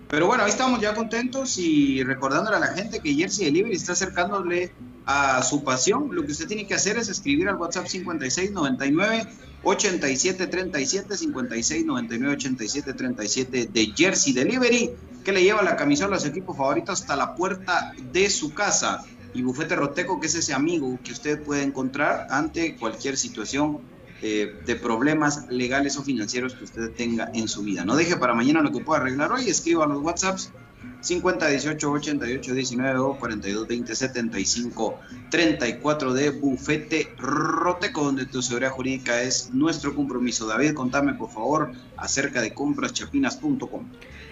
[0.09, 3.93] pero bueno, ahí estamos ya contentos y recordándole a la gente que Jersey Delivery está
[3.93, 4.73] acercándole
[5.07, 6.09] a su pasión.
[6.13, 9.27] Lo que usted tiene que hacer es escribir al WhatsApp 5699
[9.65, 14.91] 8737 5699 8737 de Jersey Delivery,
[15.25, 19.05] que le lleva la camisola a su equipo favorito hasta la puerta de su casa.
[19.33, 23.81] Y Bufete Roteco, que es ese amigo que usted puede encontrar ante cualquier situación
[24.23, 27.85] eh, de problemas legales o financieros que usted tenga en su vida.
[27.85, 30.53] No deje para mañana lo que pueda arreglar hoy, escriba los WhatsApps
[31.01, 38.71] 50 18 88 19 o 42 20 75 34 de Bufete Roteco, donde tu seguridad
[38.71, 40.47] jurídica es nuestro compromiso.
[40.47, 43.85] David, contame por favor acerca de compraschapinas.com.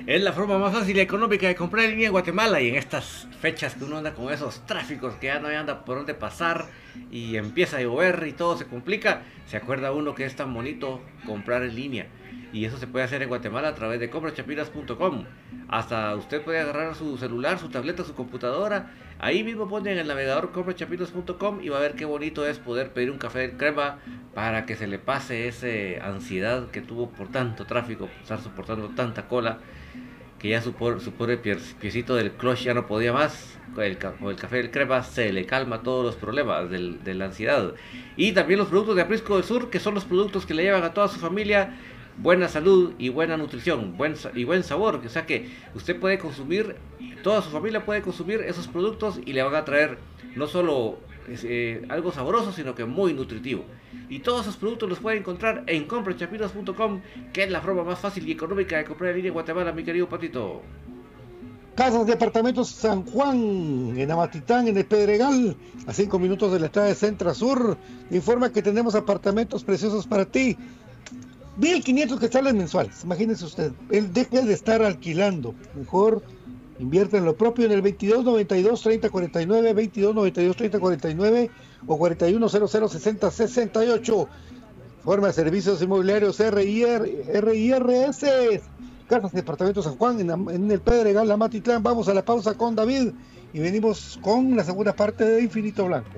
[0.07, 2.75] Es la forma más fácil y económica de comprar en línea en Guatemala y en
[2.75, 6.67] estas fechas que uno anda con esos tráficos que ya no anda por dónde pasar
[7.11, 11.01] y empieza a llover y todo se complica, se acuerda uno que es tan bonito
[11.27, 12.07] comprar en línea.
[12.53, 15.25] Y eso se puede hacer en Guatemala a través de comprachapinas.com.
[15.69, 18.91] Hasta usted puede agarrar su celular, su tableta, su computadora.
[19.19, 22.93] Ahí mismo pone en el navegador comprachapinas.com y va a ver qué bonito es poder
[22.93, 24.01] pedir un café de crema
[24.35, 28.91] para que se le pase esa ansiedad que tuvo por tanto tráfico, por estar soportando
[28.91, 29.61] tanta cola,
[30.39, 33.59] que ya su, su pobre piecito del clutch ya no podía más.
[33.75, 33.97] Con el,
[34.29, 37.73] el café del crema se le calma todos los problemas de la ansiedad.
[38.17, 40.83] Y también los productos de Aprisco del Sur, que son los productos que le llevan
[40.83, 41.79] a toda su familia
[42.19, 45.01] buena salud y buena nutrición buen, y buen sabor.
[45.05, 46.77] O sea que usted puede consumir,
[47.23, 49.99] toda su familia puede consumir esos productos y le van a traer
[50.37, 50.99] no solo
[51.29, 53.65] eh, algo sabroso, sino que muy nutritivo.
[54.09, 57.01] Y todos esos productos los puede encontrar en comprachapinos.com,
[57.33, 59.85] que es la forma más fácil y económica de comprar en línea en Guatemala, mi
[59.85, 60.63] querido Patito.
[61.75, 66.67] Casas de Apartamentos San Juan, en Amatitán, en el Pedregal, a 5 minutos de la
[66.67, 67.79] estrada de Centra Sur.
[68.11, 70.59] Informa que tenemos apartamentos preciosos para ti
[71.61, 73.73] 1.500 quetzales mensuales, imagínese usted.
[73.91, 75.55] Él deje de estar alquilando.
[75.75, 76.23] Mejor
[76.79, 81.51] invierte en lo propio en el 22 92 30 49, 22 92 30 49
[81.87, 84.29] o 41 00 60 68.
[85.05, 88.25] Forma de servicios inmobiliarios RIR, RIRS.
[89.09, 91.83] Casas Departamento San Juan, en, en el Pedregal, la Matitlán.
[91.83, 93.11] Vamos a la pausa con David
[93.53, 96.09] y venimos con la segunda parte de Infinito Blanco.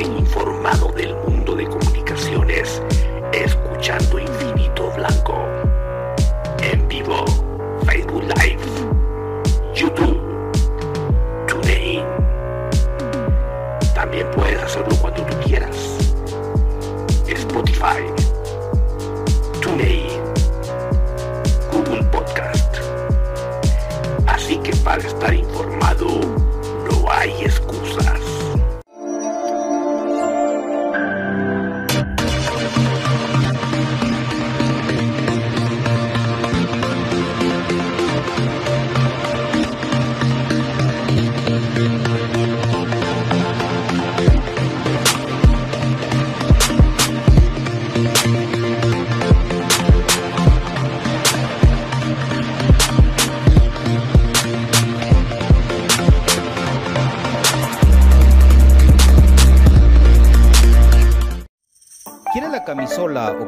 [0.00, 0.25] Estar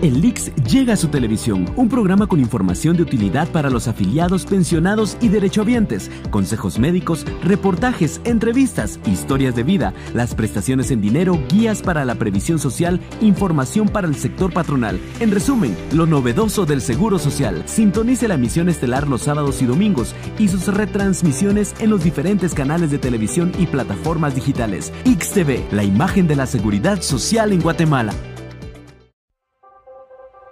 [0.00, 4.46] El Lix llega a su televisión, un programa con información de utilidad para los afiliados,
[4.46, 11.82] pensionados y derechohabientes, consejos médicos, reportajes, entrevistas, historias de vida, las prestaciones en dinero, guías
[11.82, 15.00] para la previsión social, información para el sector patronal.
[15.18, 17.64] En resumen, lo novedoso del Seguro Social.
[17.66, 22.92] Sintonice la emisión estelar los sábados y domingos y sus retransmisiones en los diferentes canales
[22.92, 24.92] de televisión y plataformas digitales.
[25.04, 28.14] XTV, la imagen de la seguridad social en Guatemala.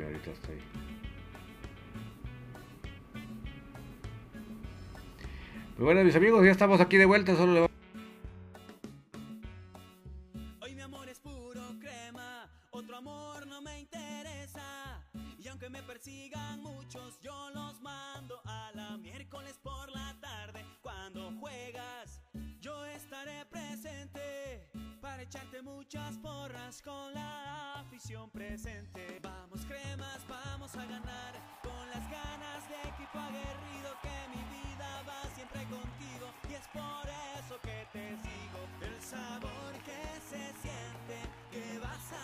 [0.00, 0.56] Ahorita estoy.
[5.76, 7.34] Pues bueno, mis amigos, ya estamos aquí de vuelta.
[7.34, 7.71] Solo le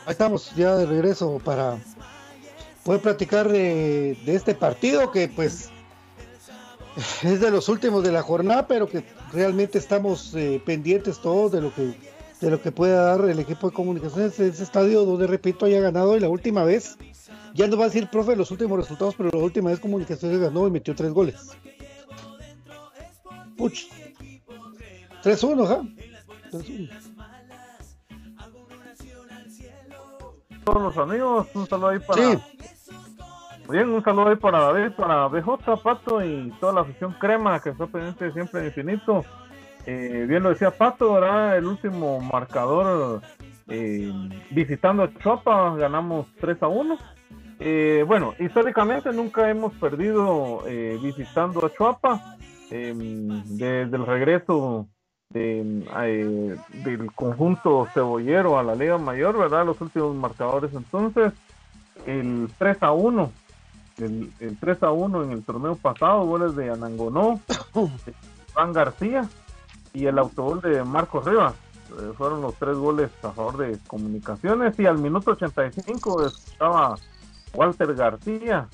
[0.09, 1.79] estamos ya de regreso para
[2.85, 5.71] poder platicar de, este partido que pues
[7.23, 11.61] es de los últimos de la jornada, pero que realmente estamos eh, pendientes todos de
[11.61, 11.95] lo que
[12.41, 15.81] de lo que pueda dar el equipo de comunicaciones de ese estadio donde repito haya
[15.81, 16.97] ganado y la última vez
[17.53, 20.69] ya no va a decir profe los últimos resultados pero la última vez comunicaciones ganó
[20.69, 21.51] y metió tres goles
[23.57, 23.89] Puch.
[25.25, 25.83] 3-1 ¿ja?
[30.69, 32.39] Todos los amigos un saludo ahí para sí.
[33.71, 37.71] Bien, un saludo ahí para David, para BJ, Pato y toda la afición crema que
[37.71, 39.25] está pendiente siempre en infinito.
[39.87, 41.57] Eh, bien lo decía Pato, ¿verdad?
[41.57, 43.23] El último marcador
[43.69, 44.13] eh,
[44.51, 46.99] visitando a Chuapa, ganamos 3 a 1.
[47.61, 50.65] Eh, bueno, históricamente nunca hemos perdido
[51.03, 52.37] visitando a Chuapa.
[52.71, 54.87] desde el regreso
[55.31, 59.67] de, del conjunto cebollero a la Liga Mayor, ¿verdad?
[59.67, 61.33] Los últimos marcadores entonces,
[62.07, 63.33] el 3 a 1
[64.01, 67.41] el, 3 a 1 en el torneo pasado, goles de Anangonó,
[68.55, 69.29] Juan García
[69.93, 71.55] y el autogol de Marcos Rivas.
[71.91, 76.97] Eh, fueron los tres goles a favor de comunicaciones y al minuto 85 estaba
[77.55, 78.69] Walter García.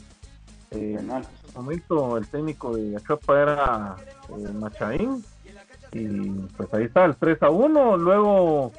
[0.72, 3.96] Eh, en ese momento el técnico de Achapa era
[4.30, 5.24] eh, Machaín
[5.94, 7.96] y pues ahí está el 3 a 1.
[7.96, 8.72] Luego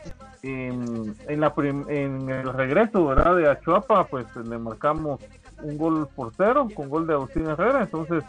[0.44, 1.54] en, la
[1.88, 3.36] en el regreso ¿verdad?
[3.38, 5.22] de Achuapa, pues le marcamos
[5.64, 7.84] un gol por cero con gol de Agustín Herrera.
[7.84, 8.24] Entonces,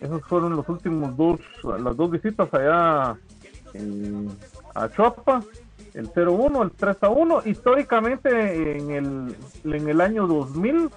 [0.00, 3.16] esos fueron los últimos dos, las dos visitas allá
[4.74, 5.42] a Chuapa,
[5.92, 7.46] el 0-1, el 3-1.
[7.46, 10.90] Históricamente, en el, en el año 2000,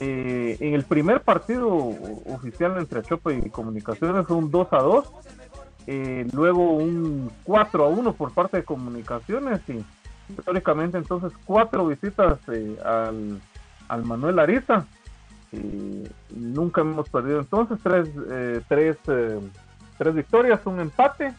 [0.00, 5.04] eh, en el primer partido oficial entre Chuapa y Comunicaciones fue un 2-2.
[5.86, 9.84] Eh, luego un 4 a 1 por parte de comunicaciones y
[10.32, 13.38] históricamente entonces cuatro visitas eh, al,
[13.88, 14.86] al Manuel Ariza
[16.30, 21.32] nunca hemos perdido entonces tres, eh, tres, tres victorias, un empate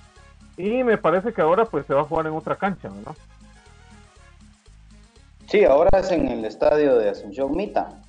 [0.57, 3.15] y me parece que ahora pues se va a jugar en otra cancha, ¿no?
[5.47, 8.01] Sí, ahora es en el estadio de Asunción Mita.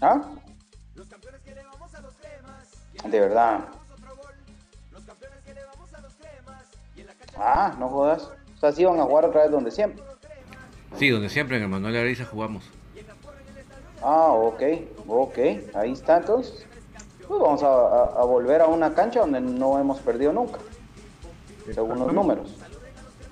[0.00, 0.20] ¿Ah?
[3.04, 3.60] De verdad.
[7.36, 8.30] Ah, no jodas.
[8.56, 10.02] O sea, sí van a jugar otra vez donde siempre.
[10.96, 12.64] Sí, donde siempre en el Manuel Ariza jugamos.
[14.02, 14.62] Ah, ok,
[15.06, 15.38] ok,
[15.74, 16.66] ahí está entonces.
[17.26, 20.58] Pues vamos a, volver a una cancha donde no hemos perdido nunca,
[21.72, 22.54] según los números.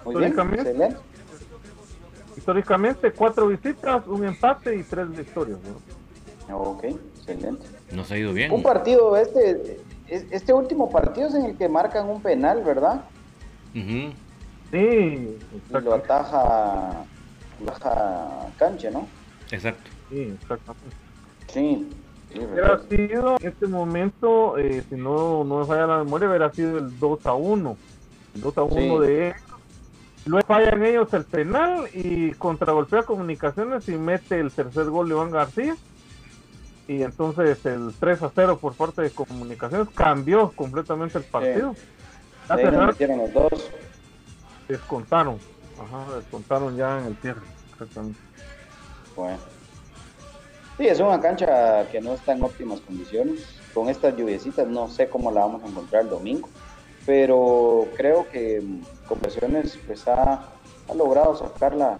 [0.04, 0.96] Muy bien, excelente.
[2.36, 5.58] Históricamente, cuatro visitas, un empate y tres victorias.
[6.50, 7.66] Ok, excelente.
[7.92, 8.52] Nos ha ido bien.
[8.52, 13.02] Un partido, este, este último partido es en el que marcan un penal, ¿verdad?
[13.72, 14.12] Sí.
[14.72, 15.38] Y
[15.70, 17.04] lo ataja
[17.64, 19.06] baja cancha, ¿no?
[19.50, 19.90] Exacto.
[20.08, 20.96] Sí, exactamente.
[21.48, 21.88] Sí.
[22.34, 26.78] hubiera sido en este momento, eh, si no, no me falla la memoria, hubiera sido
[26.78, 27.76] el 2 a 1.
[28.34, 29.36] El 2 a 1 de ellos.
[30.26, 35.30] Luego fallan ellos el penal y contragolpea comunicaciones y mete el tercer gol de Iván
[35.30, 35.76] García.
[36.90, 41.76] Y entonces el 3 a 0 por parte de comunicaciones cambió completamente el partido.
[41.76, 42.64] Sí.
[42.84, 43.70] metieron los dos.
[44.66, 45.38] Descontaron.
[45.80, 47.42] Ajá, descontaron ya en el cierre,
[49.14, 49.38] Bueno.
[50.78, 53.46] Sí, es una cancha que no está en óptimas condiciones.
[53.72, 56.48] Con estas lluviecitas no sé cómo la vamos a encontrar el domingo,
[57.06, 60.42] pero creo que mm, Conversiones pues ha,
[60.92, 61.98] logrado sacar la,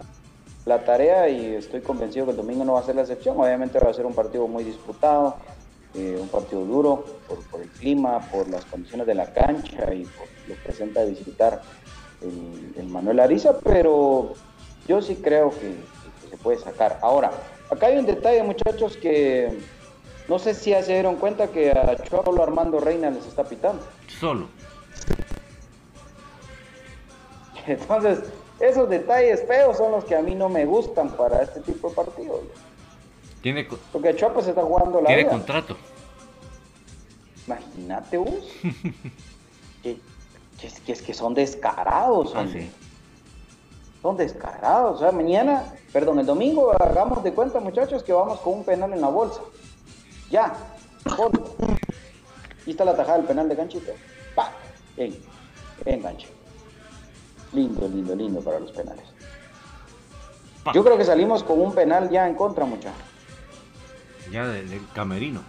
[0.65, 3.39] tarea y estoy convencido que el domingo no va a ser la excepción.
[3.39, 5.37] Obviamente va a ser un partido muy disputado,
[5.95, 7.05] eh, un partido duro
[7.51, 11.61] por, el clima, por las condiciones de la cancha y por lo que presenta visitar
[12.23, 14.35] el, Manuel Ariza, pero
[14.87, 15.75] yo sí creo que,
[16.29, 16.99] se puede sacar.
[17.03, 17.33] Ahora,
[17.71, 19.59] acá hay un detalle, muchachos, que
[20.29, 23.83] no sé si ya se dieron cuenta que a Chuapolo Armando Reina les está pitando.
[24.07, 24.47] Solo.
[27.67, 28.21] Entonces,
[28.61, 31.95] esos detalles feos son los que a mí no me gustan para este tipo de
[31.95, 32.41] partidos.
[33.43, 35.77] Tiene, Porque Chuapa se está jugando la Tiene contrato.
[37.47, 38.45] Imagínate vos.
[39.83, 42.47] que es que, son descarados, ah,
[44.03, 44.97] Son descarados.
[44.97, 48.93] O sea, mañana, perdón, el domingo hagamos de cuenta, muchachos, que vamos con un penal
[48.93, 49.41] en la bolsa.
[50.31, 50.55] Ya,
[52.67, 53.93] Y está la tajada del penal de ganchito.
[54.35, 54.53] ¡Pa!
[54.99, 55.17] En,
[55.87, 56.29] enganche.
[57.53, 59.05] Lindo, lindo, lindo para los penales.
[60.75, 63.01] Yo creo que salimos con un penal ya en contra, muchachos.
[64.31, 65.43] Ya del camerino.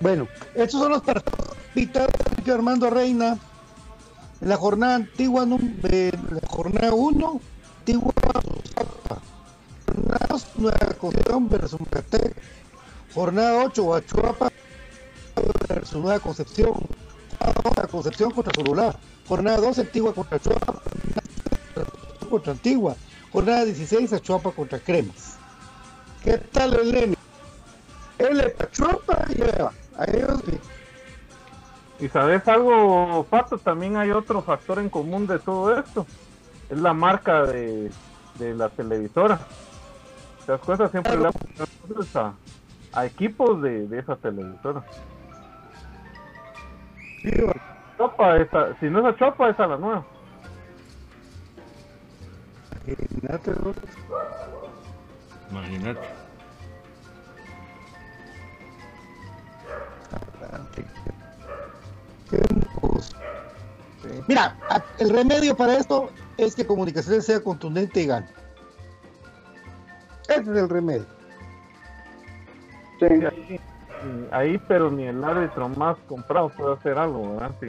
[0.00, 2.08] Bueno, estos son los partidos
[2.44, 3.36] de Armando Reina
[4.40, 7.40] en la jornada antigua, en la jornada 1,
[7.80, 8.12] antigua
[9.86, 12.36] Jornada 2, Nueva Concepción versus Macatec.
[13.14, 14.52] Jornada 8, Huachuapa
[15.68, 16.74] versus Nueva Concepción.
[17.40, 18.94] Nueva Concepción contra Solulá.
[19.26, 20.80] Jornada 12, Antigua contra Chuapa.
[22.28, 22.96] Contra Antigua.
[23.32, 25.36] Jornada 16, Achuapa contra Cremas.
[26.22, 27.16] ¿Qué tal el Lenny?
[28.18, 29.72] Él es Pachuapa y lleva.
[32.00, 36.06] Y sabes algo, Pato, también hay otro factor en común de todo esto.
[36.70, 37.90] Es la marca de,
[38.38, 39.40] de la televisora.
[40.46, 41.28] Las cosas siempre le
[42.14, 42.32] a,
[42.92, 44.84] a equipos de, de esa televisora.
[47.96, 50.06] Chopa, esa, si no es a Chopa, es a la nueva.
[52.86, 53.52] Imagínate,
[55.50, 56.00] Imagínate.
[64.26, 64.56] Mira,
[64.98, 68.26] el remedio para esto es que comunicación sea contundente y gane.
[70.28, 71.06] Ese es el remedio.
[73.00, 73.06] Sí,
[74.30, 77.50] ahí, pero ni el árbitro más comprado puede hacer algo, ¿verdad?
[77.60, 77.68] Sí.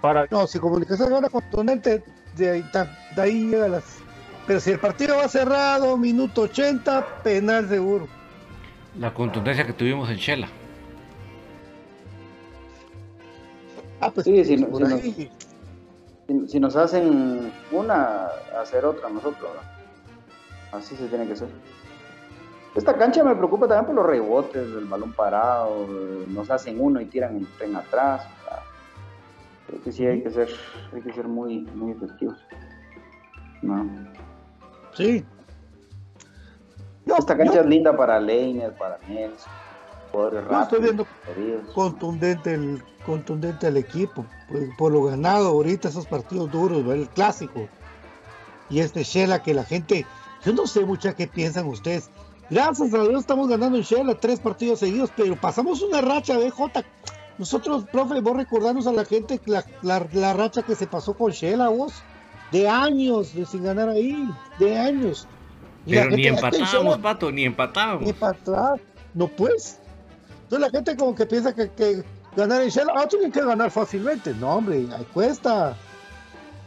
[0.00, 0.26] para...
[0.30, 2.02] No, si comunicación gana contundente,
[2.36, 2.64] de ahí,
[3.16, 3.98] de ahí llega las.
[4.46, 8.08] Pero si el partido va cerrado, minuto 80, penal seguro.
[8.98, 10.48] La contundencia que tuvimos en Shela.
[14.00, 15.30] Ah, pues sí, si, si,
[16.48, 18.26] si, nos hacen una,
[18.60, 19.52] hacer otra nosotros,
[20.72, 21.48] Así se tiene que hacer.
[22.74, 25.86] Esta cancha me preocupa también por los rebotes, el balón parado,
[26.28, 28.26] nos hacen uno y tiran el tren atrás.
[29.66, 30.48] Creo que sí hay que ser,
[30.92, 32.38] hay que ser muy, muy efectivos.
[33.60, 33.86] No.
[34.92, 35.24] Sí.
[37.06, 39.46] Esta cancha es linda para Leiner, para Nels.
[40.12, 41.06] No estoy viendo
[41.74, 44.26] contundente el, contundente el equipo.
[44.76, 47.68] Por, lo ganado ahorita esos partidos duros, el clásico.
[48.68, 50.06] Y este Shela que la gente,
[50.44, 52.10] yo no sé mucha qué piensan ustedes.
[52.52, 56.84] Gracias a Dios estamos ganando en Shela tres partidos seguidos, pero pasamos una racha, BJ.
[57.38, 61.70] Nosotros, profe, vos recordarnos a la gente la, la, racha que se pasó con Shela,
[61.70, 61.94] vos.
[62.50, 64.28] De años de sin ganar ahí,
[64.58, 65.26] de años.
[65.88, 68.02] pero ni empatábamos, Pato, ni empatábamos.
[68.02, 68.82] Ni empatábamos.
[69.14, 69.80] No pues.
[70.42, 72.04] Entonces la gente como que piensa que,
[72.36, 74.34] ganar en Shell, ah, tienen que ganar fácilmente.
[74.34, 75.74] No, hombre, ahí cuesta.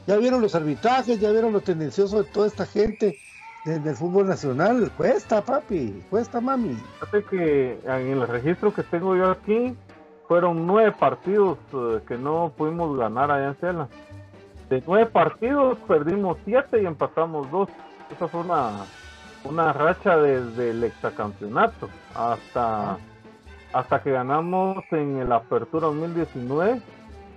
[0.07, 3.19] Ya vieron los arbitrajes, ya vieron lo tendencioso de toda esta gente
[3.65, 4.91] del fútbol nacional.
[4.95, 6.77] Cuesta, papi, cuesta, mami.
[6.99, 9.75] Fíjate que en el registro que tengo yo aquí,
[10.27, 13.87] fueron nueve partidos eh, que no pudimos ganar allá en Cela.
[14.69, 17.69] De nueve partidos perdimos siete y empatamos dos.
[18.11, 18.85] Esa fue una,
[19.43, 22.97] una racha desde el exacampeonato hasta
[23.73, 26.81] hasta que ganamos en la Apertura 2019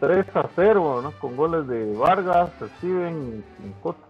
[0.00, 4.07] 3 a 0, con goles de Vargas, Steven y Cota.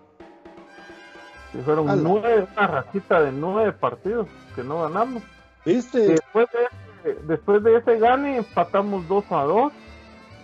[1.64, 5.22] Fueron nueve, una rachita de nueve partidos que no ganamos.
[5.64, 6.00] ¿Viste?
[6.00, 9.72] Después de, después de ese gane empatamos 2 a 2,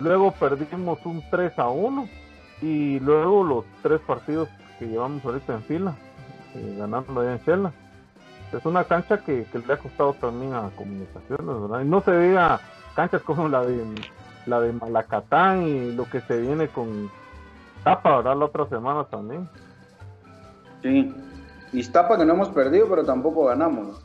[0.00, 2.08] luego perdimos un 3 a 1
[2.62, 4.48] y luego los tres partidos
[4.78, 5.94] que llevamos ahorita en fila,
[6.54, 7.72] eh, ganando allá en Chela
[8.56, 11.80] es una cancha que, le ha costado también a comunicaciones, ¿verdad?
[11.80, 12.60] Y no se diga
[12.94, 13.84] canchas como la de
[14.46, 17.10] la de Malacatán y lo que se viene con
[17.82, 18.36] Tapa, ¿verdad?
[18.36, 19.48] La otra semana también.
[20.84, 21.10] Sí,
[21.72, 24.04] y Tapa que no hemos perdido, pero tampoco ganamos.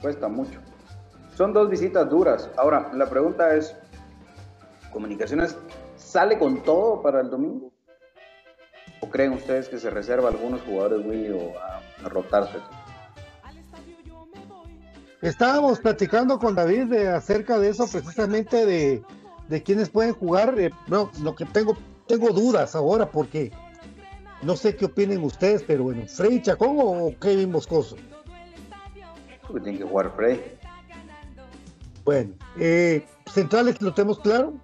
[0.00, 0.58] cuesta mucho.
[1.36, 2.48] Son dos visitas duras.
[2.56, 3.76] Ahora, la pregunta es,
[4.90, 5.58] ¿Comunicaciones
[5.96, 7.70] sale con todo para el domingo?
[9.00, 12.58] ¿O creen ustedes que se reserva a algunos jugadores, Willy, o a, rotarse?
[15.20, 19.02] Estábamos platicando con David de, acerca de eso, precisamente de,
[19.48, 20.58] de quienes pueden jugar.
[20.58, 23.52] Eh, no, lo que tengo, tengo dudas ahora, porque
[24.42, 27.96] no sé qué opinen ustedes, pero bueno, ¿Frey Chacón o Kevin Moscoso?
[29.42, 30.58] Creo que tiene que jugar Frey.
[32.04, 34.54] Bueno, eh, centrales lo tenemos claro.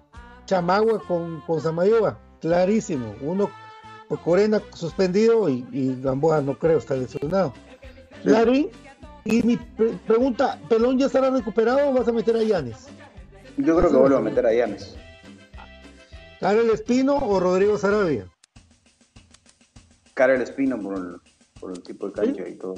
[0.45, 3.13] Chamagua con, con Samayoa, clarísimo.
[3.21, 3.49] Uno
[4.09, 5.63] por Corena suspendido y,
[6.01, 7.53] Gamboa no creo está lesionado.
[8.23, 8.69] Larry,
[9.23, 9.57] y mi
[10.07, 12.87] pregunta, ¿Pelón ya estará recuperado o vas a meter a Yanes?
[13.57, 14.95] Yo creo que vuelvo a meter a Yanes.
[16.39, 18.25] ¿Karel Espino o Rodrigo Sarabia?
[20.19, 21.15] Karel Espino por el,
[21.61, 22.75] por el tipo de cancha y todo.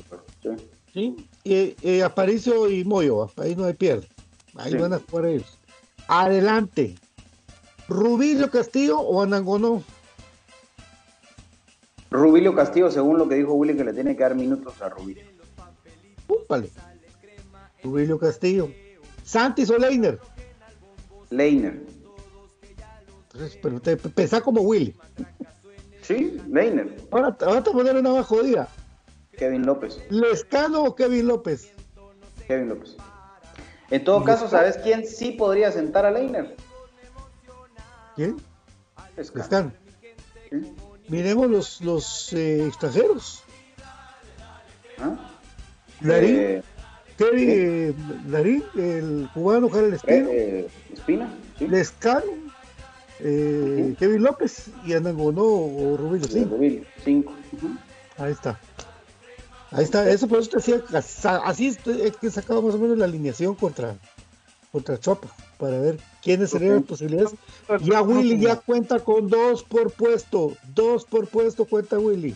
[0.93, 1.15] Sí.
[1.43, 4.07] Y, Aparicio y Moyo, ahí no hay pierde.
[4.55, 5.57] Ahí van a jugar ellos.
[6.07, 6.93] Adelante.
[7.89, 9.83] ¿Rubilio Castillo o Anangonó?
[12.11, 15.23] Rubilio Castillo, según lo que dijo Willy, que le tiene que dar minutos a Rubilio.
[16.27, 16.69] Úpale.
[17.83, 18.69] Rubilio Castillo.
[19.23, 20.19] ¿Santis o Leiner?
[21.31, 21.81] Leiner.
[24.13, 24.95] pensás como Willy.
[26.02, 26.95] Sí, Leiner.
[27.12, 28.68] Ahora, ahora te poner una más jodida.
[29.38, 29.99] Kevin López.
[30.10, 31.72] ¿Lescano o Kevin López?
[32.47, 32.97] Kevin López.
[33.89, 36.56] En todo caso, ¿sabes quién sí podría sentar a Leiner?
[38.16, 38.38] ¿Quién?
[39.18, 39.72] Lescano.
[41.08, 43.43] Miremos los, los eh, extranjeros.
[44.99, 45.18] ¿Ah?
[46.02, 46.64] Larín, eh,
[47.18, 47.93] Kevin, eh,
[48.28, 50.30] Larín, el cubano Jared Espino.
[50.30, 51.68] Eh, Espina, sí.
[51.68, 52.32] Lescano,
[53.24, 56.57] eh, Kevin López y Anangonó o Rubino 5.
[58.17, 58.59] Ahí está.
[59.72, 60.84] Ahí está, eso por eso te decía,
[61.45, 61.78] así es
[62.17, 63.95] que sacaba más o menos la alineación contra,
[64.69, 67.32] contra Chopa, para ver quiénes serían las posibilidades.
[67.82, 72.36] Ya Willy ya cuenta con dos por puesto, dos por puesto cuenta Willy.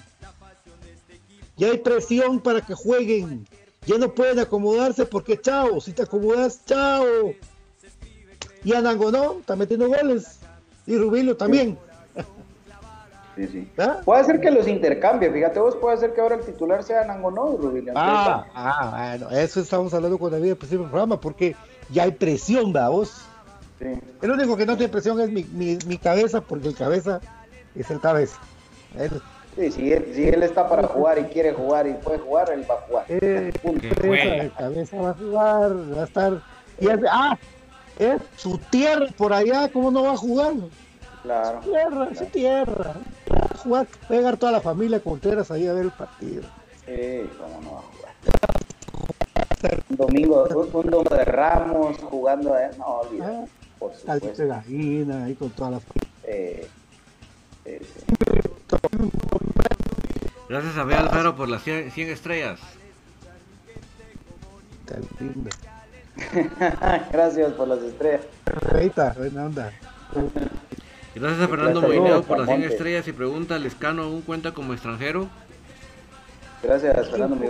[1.58, 3.46] Ya hay presión para que jueguen.
[3.86, 7.34] Ya no pueden acomodarse porque chao, si te acomodas, chao.
[8.64, 10.40] Y Anangonó está metiendo goles.
[10.88, 11.78] Y Rubilio también.
[13.36, 13.72] Sí, sí.
[13.78, 14.00] ¿Ah?
[14.06, 17.54] Puede ser que los intercambie, fíjate vos, puede ser que ahora el titular sea Nangonó
[17.54, 17.94] y Rubilio.
[17.96, 21.54] Ah, ah, bueno, eso estamos hablando con David al principio del programa, porque
[21.90, 23.26] ya hay presión, ¿verdad vos?
[23.80, 23.88] Sí.
[24.22, 27.20] El único que no tiene presión es mi, mi, mi cabeza, porque el cabeza
[27.76, 28.40] es el cabeza.
[29.56, 32.66] Sí, si él, si él, está para jugar y quiere jugar y puede jugar, él
[32.70, 33.06] va a jugar.
[33.10, 36.42] Eh, el cabeza va a jugar, va a estar.
[36.80, 37.38] Y ah,
[38.00, 40.54] es su tierra por allá, ¿cómo no va a jugar?
[41.24, 41.64] Claro.
[41.64, 42.94] Su tierra, su tierra.
[43.32, 46.44] Va a jugar, pegar toda la familia Contreras ahí a ver el partido.
[46.86, 48.06] Sí, cómo no va a jugar.
[49.90, 53.28] Un domingo, un, domingo de Ramos jugando, a no olvides.
[53.28, 53.46] Ah,
[53.80, 54.42] por supuesto.
[54.44, 56.10] de gallina ahí con toda la familia.
[56.24, 56.68] Eh,
[57.66, 57.82] eh,
[60.48, 60.96] Gracias a B.
[60.96, 62.60] Alfaro por las 100, 100 estrellas.
[64.86, 65.50] Tan lindo.
[67.12, 68.22] Gracias por las estrellas.
[68.72, 69.72] Reita, buena onda.
[71.14, 75.28] Gracias a Fernando Moineo por las 100 estrellas y pregunta, ¿Lescano aún cuenta como extranjero?
[76.62, 77.48] Gracias, Fernando, mi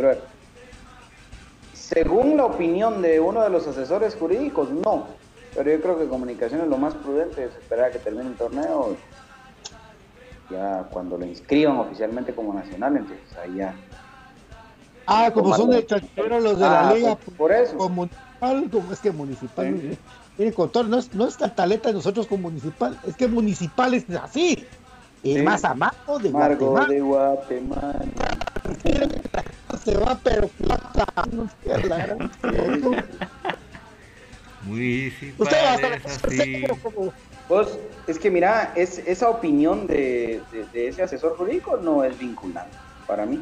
[1.73, 5.07] Según la opinión de uno de los asesores jurídicos, no.
[5.55, 8.35] Pero yo creo que comunicación es lo más prudente es esperar a que termine el
[8.35, 8.97] torneo.
[10.49, 13.73] Ya cuando lo inscriban oficialmente como nacional, entonces ahí ya.
[15.07, 17.15] Ah, como son de extranjeros los de la Ah, liga.
[17.15, 17.77] pues, por eso.
[17.77, 18.09] Como
[18.71, 19.97] como es que municipal.
[20.37, 23.93] Miren, con todo, no es, no es cantaleta de nosotros con municipal, es que municipal
[23.93, 24.65] es así.
[25.23, 25.41] El Sí.
[25.41, 26.93] más amado de Margo Guatemala.
[26.93, 28.05] de Guatemala.
[29.83, 31.05] Se va, pero plata.
[34.63, 36.63] Municipal Usted va a estar es así.
[36.83, 37.13] como-
[37.47, 37.67] Pues,
[38.07, 42.75] es que mira, es, esa opinión de, de- de ese asesor jurídico no es vinculante
[43.07, 43.39] para mí.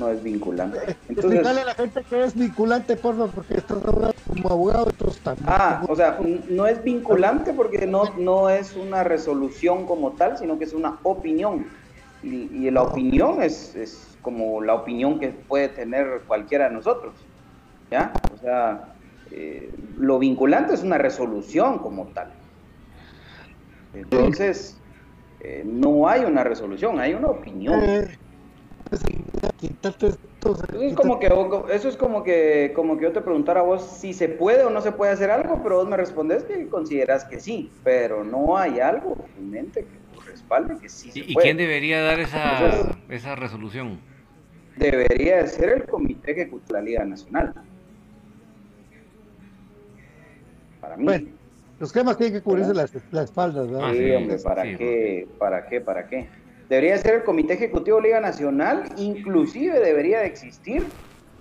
[0.00, 0.96] No es vinculante.
[1.08, 4.90] Entonces, a la gente que es vinculante, por favor, porque estás hablando como abogado,
[5.22, 5.46] también.
[5.46, 10.58] ah, o sea, no es vinculante porque no, no es una resolución como tal, sino
[10.58, 11.66] que es una opinión.
[12.22, 17.14] Y, y la opinión es, es como la opinión que puede tener cualquiera de nosotros.
[17.90, 18.12] ¿Ya?
[18.32, 18.94] O sea,
[19.30, 22.32] eh, lo vinculante es una resolución como tal.
[23.92, 24.78] Entonces,
[25.40, 27.80] eh, no hay una resolución, hay una opinión.
[28.88, 29.02] Pues,
[29.58, 30.28] quitarte esto,
[30.72, 31.26] Eso es como que
[31.72, 34.70] eso es como que como que yo te preguntara a vos si se puede o
[34.70, 38.56] no se puede hacer algo, pero vos me respondes que consideras que sí, pero no
[38.56, 41.44] hay algo realmente que lo respalde que sí se ¿Y, puede.
[41.44, 44.00] quién debería dar esa, Entonces- esa resolución?
[44.76, 47.52] Debería de ser el Comité Ejecutivo de la Liga Nacional.
[50.80, 51.04] Para mí.
[51.04, 51.28] Bueno,
[51.78, 53.90] los cremas tienen que cubrirse las, las espaldas, ¿verdad?
[53.90, 55.28] Ah, sí, hombre, ¿para sí, qué?
[55.38, 55.80] ¿Para qué?
[55.80, 56.28] ¿Para qué?
[56.70, 60.84] Debería ser el Comité Ejecutivo de Liga Nacional, inclusive debería de existir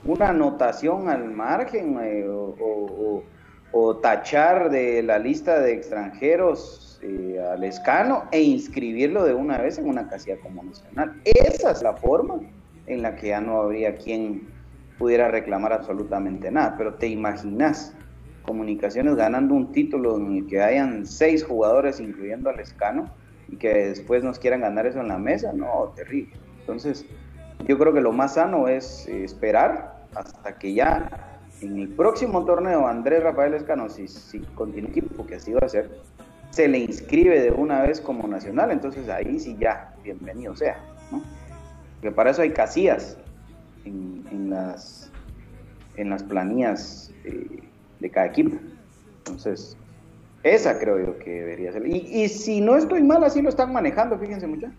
[0.03, 8.23] una anotación al margen eh, o, tachar de la lista de extranjeros eh, al escano
[8.31, 11.21] e inscribirlo de una vez en una casilla como nacional.
[11.23, 12.39] Esa es la forma
[12.87, 14.47] en la que ya no habría quien
[14.97, 16.73] pudiera reclamar absolutamente nada.
[16.75, 17.93] Pero te imaginas
[18.41, 23.11] comunicaciones ganando un título en el que hayan seis jugadores, incluyendo al escano,
[23.51, 26.33] y que después nos quieran ganar eso en la mesa, no, terrible.
[26.59, 27.05] Entonces,
[27.67, 32.45] yo creo que lo más sano es eh, esperar hasta que ya en el próximo
[32.45, 35.89] torneo Andrés Rafael Escano, si, si continúa equipo, que así va a ser,
[36.51, 40.79] se le inscribe de una vez como nacional, entonces ahí sí ya, bienvenido sea,
[41.11, 41.21] ¿no?
[41.95, 43.17] Porque para eso hay casillas
[43.85, 45.11] en, las,
[45.97, 47.63] en las planillas eh,
[47.99, 48.57] de cada equipo.
[49.17, 49.77] Entonces,
[50.43, 51.85] esa creo yo que debería ser.
[51.87, 54.77] Y, y si no estoy mal, así lo están manejando, fíjense muchachos.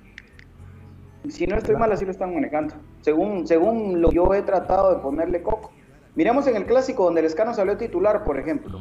[1.28, 2.74] Si no estoy mal, así lo están manejando.
[3.02, 5.70] Según, según lo que yo he tratado de ponerle coco.
[6.14, 8.78] Miremos en el clásico donde el Escano salió titular, por ejemplo.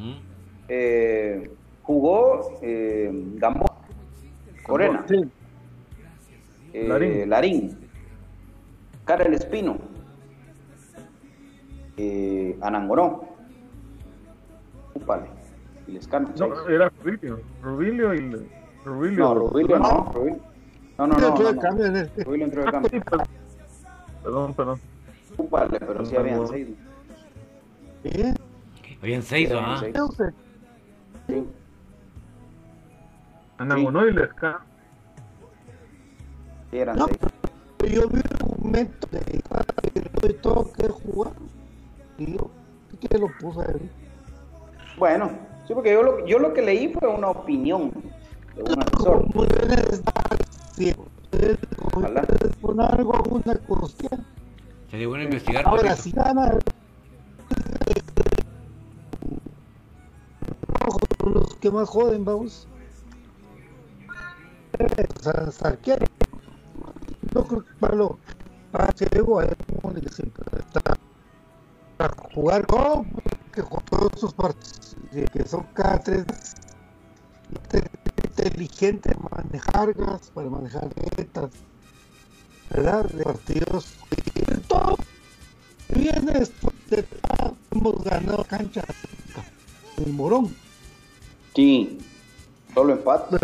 [0.69, 1.51] Eh,
[1.84, 3.75] jugó eh, Gamboa,
[4.63, 5.21] Corena, Sí.
[6.73, 7.30] eh, Larín.
[7.30, 7.77] Larín,
[9.05, 9.77] Karel Espino,
[11.97, 13.25] eh, Anangonó.
[14.93, 15.38] Upale.
[15.89, 16.47] Y les cambio.
[16.47, 17.39] No, era Rubilio.
[17.63, 18.47] Rubilio y.
[18.85, 19.19] Rubilio.
[19.19, 20.11] No, Rubilio no.
[20.13, 20.39] Rubilio.
[20.99, 21.19] No, no, no.
[21.19, 22.09] no, no.
[22.23, 23.01] Rubilio entró de cambio.
[24.23, 24.79] Perdón, perdón.
[25.37, 26.67] Upale, pero sí habían seis.
[28.03, 28.33] ¿Eh?
[29.01, 29.81] Habían seis, ¿ah?
[31.27, 31.47] Sí.
[33.57, 34.59] Anangonó y les cambio.
[36.69, 37.93] Sí, eran No, seis.
[37.93, 39.41] yo vi un momento de
[40.29, 41.33] y todo que jugar.
[42.19, 42.51] Y yo,
[42.99, 43.89] ¿qué lo puse ahí?
[44.97, 47.91] Bueno, sí, porque yo lo, yo lo que leí fue una opinión
[48.55, 49.26] de un asesor.
[51.93, 52.22] Ojalá.
[52.22, 54.26] Ustedes Con algo, alguna cuestión.
[54.89, 55.67] Sería bueno investigar.
[55.67, 56.57] Ahora, si gana
[61.24, 62.67] los que más joden, vamos.
[65.61, 66.05] Arquero.
[67.36, 68.17] No creo que para lo
[68.72, 70.82] para Chego es como que siempre está
[71.97, 73.07] para jugar con
[73.62, 74.95] que con todos sus partidos
[75.34, 76.26] que son cada tres
[78.24, 81.51] inteligente manejar gas para manejar metas
[82.70, 83.05] ¿verdad?
[83.05, 83.93] de partidos
[84.36, 84.97] y todo
[85.89, 87.05] viene después de
[87.39, 88.84] ah, hemos ganado cancha
[89.97, 90.53] el morón
[91.55, 91.97] Sí,
[92.74, 93.38] solo empate.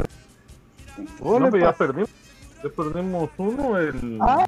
[1.21, 2.09] No, pero ya perdimos.
[2.63, 3.77] Ya perdimos uno.
[3.77, 4.19] El...
[4.21, 4.45] ah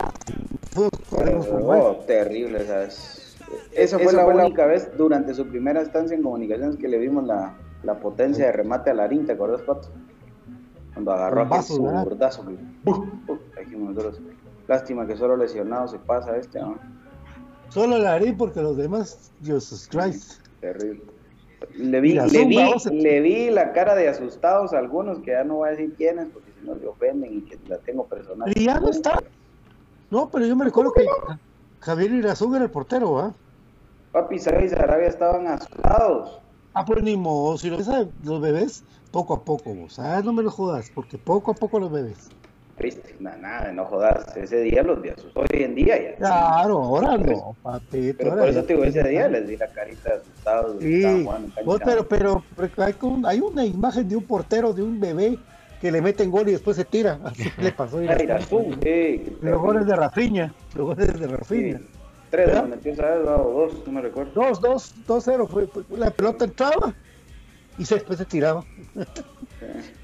[0.74, 1.82] jugar.
[1.82, 3.27] oh, terrible, ¿sabes?
[3.74, 7.56] Esa fue la única vez durante su primera estancia en comunicaciones que le vimos la,
[7.84, 9.90] la potencia de remate a Larín, ¿te acuerdas, Pato?
[10.94, 12.04] Cuando agarró Bombazo, ¿verdad?
[12.04, 12.46] zurdazo.
[12.48, 12.58] que-
[14.68, 16.78] Lástima que solo lesionado se pasa este, ¿no?
[17.70, 21.04] solo la haré porque los demás Jesus Christ Terrible.
[21.76, 22.56] Le vi, le, vi,
[22.92, 26.28] le vi la cara de asustados a algunos que ya no voy a decir quiénes
[26.30, 28.52] porque si no le ofenden y que la tengo personal.
[28.56, 29.20] Y ya no está.
[30.10, 31.06] No, pero yo me recuerdo que
[31.80, 33.36] Javier Irazú era el portero, ¿ah?
[34.12, 36.42] Papi, Sarabia y Sarabia estaban asustados.
[36.74, 39.98] Ah, pero ni modo, si lo ves a los bebés, poco a poco, vos.
[40.00, 42.30] Ah, no me lo jodas, porque poco a poco los bebés.
[42.78, 44.38] Triste, nada, nada, no jodas.
[44.38, 45.48] Ese día los vi asustados.
[45.52, 46.16] Hoy en día ya.
[46.18, 48.18] Claro, ahora no, papito.
[48.20, 50.78] Pero por eso te digo, ese día les di la carita asustados.
[50.80, 54.74] Sí, estaban jugando vos, pero, pero, pero hay, un- hay una imagen de un portero,
[54.74, 55.40] de un bebé,
[55.82, 57.20] que le meten gol y después se tira.
[57.24, 58.24] Así le pasó a Ah, Irazú.
[58.62, 61.78] Irazú, sí, Los goles de Rafiña, los goles de Rafiña.
[61.80, 61.86] Sí.
[62.30, 62.64] Tres ¿Verdad?
[62.66, 63.26] metió, ¿sabes?
[63.26, 64.32] O dos, no me recuerdo.
[64.36, 65.48] Dos, dos, dos, cero.
[65.48, 66.94] Fue, fue- la pelota entraba
[67.78, 68.66] y se, después se tiraba.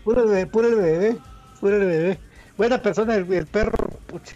[0.05, 1.17] Puro el bebé, puro el bebé,
[1.59, 2.19] puro el bebé.
[2.57, 3.73] Buena persona, el, el perro.
[4.07, 4.35] pucha.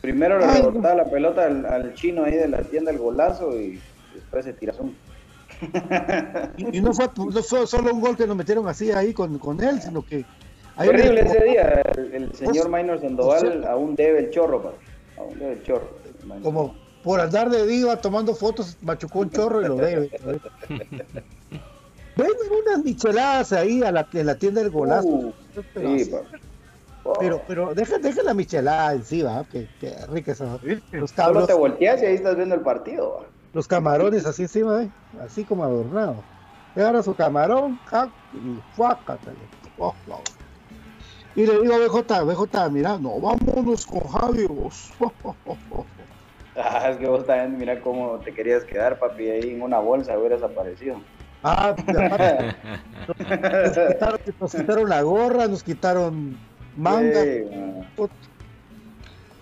[0.00, 3.54] Primero le Ay, rebotaba la pelota al, al chino ahí de la tienda el golazo
[3.60, 3.80] y
[4.14, 4.72] después se tiró.
[6.56, 9.38] Y, y no, fue, no fue solo un gol que nos metieron así ahí con,
[9.38, 10.24] con él, sino que.
[10.78, 11.82] una- ese día.
[11.96, 14.72] El, el señor Minor Sandoval pues, aún debe el chorro, pa.
[15.18, 15.88] Aún debe el chorro.
[16.42, 20.10] Como por andar de diva tomando fotos, machucó un chorro y lo debe.
[22.16, 22.30] Ven
[22.66, 25.06] unas micheladas ahí a la, en la tienda del golazo.
[25.08, 25.34] Uh,
[25.74, 26.22] pero, sí, pa.
[27.04, 30.58] Oh, pero, pero deja, deja la michelada encima, que, que rica esa.
[30.62, 33.26] Los, Solo cabros, te volteas y ahí estás viendo el partido.
[33.52, 34.90] Los camarones así encima, ¿eh?
[35.24, 36.18] así como adornados.
[36.74, 38.10] Y ahora su camarón, ¡jac!
[38.34, 39.36] y fuácatele.
[39.78, 39.94] Oh.
[41.34, 44.92] Y le digo a BJ, BJ, mira, no, vámonos con Javi, vos.
[46.58, 50.18] Ah, es que vos también, mira cómo te querías quedar, papi, ahí en una bolsa
[50.18, 50.96] hubieras aparecido.
[51.42, 52.56] Ah, aparte,
[53.06, 56.38] nos, quitaron, nos quitaron la gorra, nos quitaron
[56.74, 57.22] manga.
[57.22, 58.10] Sí, man.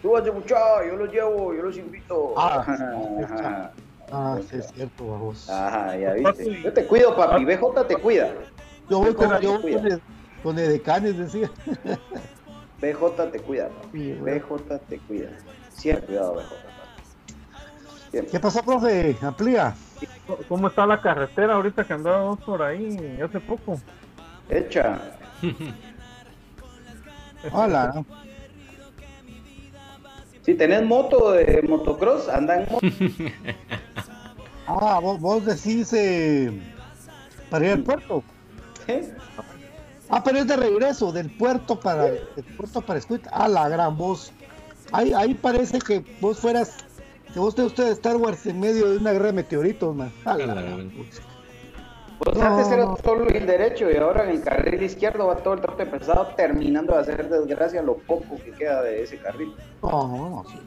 [0.03, 2.35] Súbase muchachos, yo los llevo, yo los invito.
[2.37, 3.71] Ah.
[4.17, 5.51] Ah, sí, es cierto, vamos.
[5.51, 6.63] Ajá, ya viste.
[6.63, 7.45] Yo te cuido, papi.
[7.45, 8.33] BJ te cuida.
[8.89, 10.01] Yo voy con, yo voy con, el,
[10.41, 11.51] con edecanes, decía.
[12.81, 14.13] BJ te cuida, papi.
[14.13, 15.31] BJ te cuida.
[15.71, 16.47] Siempre cuidado, BJ.
[18.13, 18.31] Siempre.
[18.31, 19.17] ¿Qué pasó, profe?
[19.21, 19.75] Amplía.
[20.49, 23.81] ¿Cómo está la carretera ahorita que andábamos por ahí hace poco?
[24.49, 25.17] Hecha.
[27.53, 28.05] Hola.
[30.43, 32.87] Si tenés moto de motocross, anda en moto.
[34.67, 36.51] Ah, vos, vos decís eh,
[37.51, 38.23] para ir al puerto.
[38.89, 39.13] ¿Eh?
[40.11, 43.31] Ah, pero es de regreso, del puerto para del puerto para Escuita.
[43.33, 44.33] Ah, la gran voz.
[44.93, 46.77] Ahí, ahí parece que vos fueras,
[47.33, 50.13] que vos te usted de Star Wars en medio de una guerra de meteoritos, man.
[50.25, 51.23] Ah, la gran pucha.
[52.19, 52.45] Pues No.
[52.45, 55.85] antes era solo el derecho y ahora en el carril izquierdo va todo el trote
[55.85, 59.53] pesado terminando de hacer desgracia lo poco que queda de ese carril.
[59.83, 60.59] No, no, sí.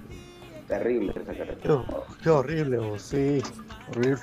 [0.68, 1.84] Terrible esa carretera.
[1.88, 3.41] Qué, qué horrible, vos, sí,
[3.89, 4.22] horrible.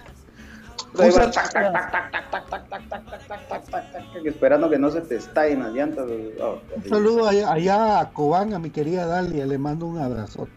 [0.98, 3.48] Ahí Un vas, sal- tac, tac, tac, tac, tac, tac, tac, tac, tac, tac, tac,
[3.48, 6.06] tac, tac, tac, Esperando que no se te estallen las llantas.
[6.40, 10.52] Oh, Un saludo allá, allá a Cobán, a mi querida Dalia, le mando un abrazote.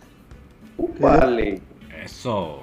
[0.99, 1.61] Vale.
[2.03, 2.61] Eso.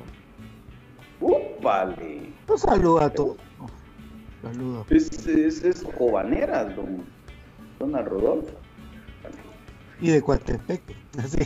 [1.62, 2.32] Vale.
[2.48, 3.36] Un saludo a todos.
[4.42, 4.86] Saludos.
[4.90, 7.04] Es, es, es Cobaneras, don,
[7.78, 8.52] don Rodolfo.
[10.04, 10.82] Y de Coatepec.
[11.18, 11.38] Así.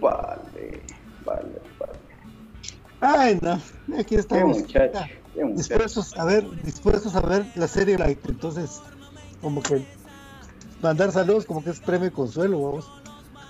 [0.00, 0.82] vale,
[1.24, 1.98] vale, vale.
[3.00, 3.60] Ay, no.
[3.98, 4.58] Aquí estamos.
[4.58, 4.98] Qué muchacho,
[5.34, 5.56] qué muchacho.
[5.56, 8.20] Dispuestos a ver, dispuestos a ver la serie Light.
[8.28, 8.80] Entonces,
[9.42, 9.84] como que
[10.80, 12.88] mandar saludos como que es premio y consuelo, vamos.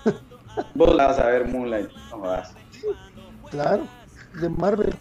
[0.73, 2.55] Vos la vas a ver Moonlight, no vas.
[3.51, 3.85] Claro,
[4.33, 4.95] de Marvel.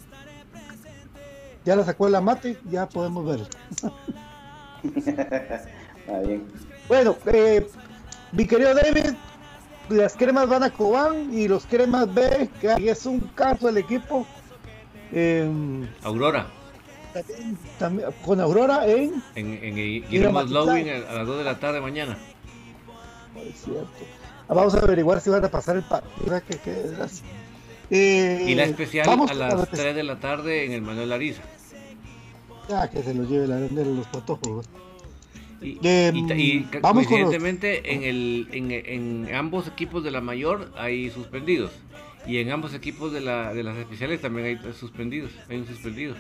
[1.65, 3.41] Ya la sacó la mate, ya podemos ver.
[6.27, 6.47] Bien.
[6.87, 7.67] Bueno, eh,
[8.33, 9.15] mi querido David,
[9.89, 14.27] las cremas van a Cobán y los cremas B, que es un caso el equipo.
[15.13, 15.49] eh,
[16.05, 16.47] Aurora.
[17.79, 19.21] también- con Aurora en.
[19.35, 20.63] En, en Guillermo Mazatlán.
[20.65, 22.17] Slowing a las 2 de la tarde mañana.
[23.37, 23.89] Es cierto.
[24.49, 26.41] Ah, Vamos a averiguar si van a pasar el partido.
[26.49, 27.25] Que, que desgracia.
[27.91, 30.83] Eh, Y la especial vamos a la las espe- 3 de la tarde en el
[30.83, 31.43] Manuel Ariza.
[32.73, 34.67] Ah, que se los lleve la de los patojos.
[35.61, 36.35] ¿No?
[36.37, 38.71] Y, con los- coincidentemente en, el, en,
[39.29, 41.71] en ambos equipos de la mayor hay suspendidos.
[42.27, 45.33] Y en ambos equipos de, la, de las especiales también hay suspendidos.
[45.49, 46.15] Hay un suspendido.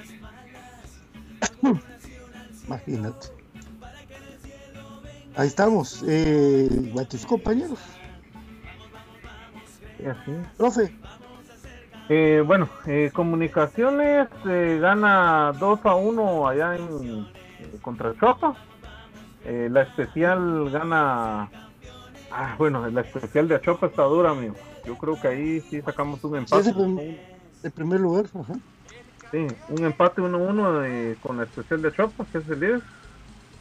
[2.66, 3.28] Imagínate.
[5.36, 6.04] Ahí estamos.
[6.06, 7.78] Eh, a tus compañeros.
[10.06, 10.32] Así.
[10.56, 10.94] Profe.
[12.08, 17.28] Eh, bueno, eh, Comunicaciones eh, gana 2 a 1 allá en
[17.82, 18.56] contra Chopa.
[19.44, 21.48] Eh, la especial gana.
[22.30, 24.54] Ah, bueno, la especial de Achopa está dura, amigo.
[24.84, 26.70] Yo creo que ahí sí sacamos un Sí, empate.
[26.70, 27.20] es el,
[27.62, 28.26] el primer lugar.
[28.38, 28.54] ajá.
[29.30, 32.82] Sí, un empate 1-1 de- con la especial de Achopa, que es el líder.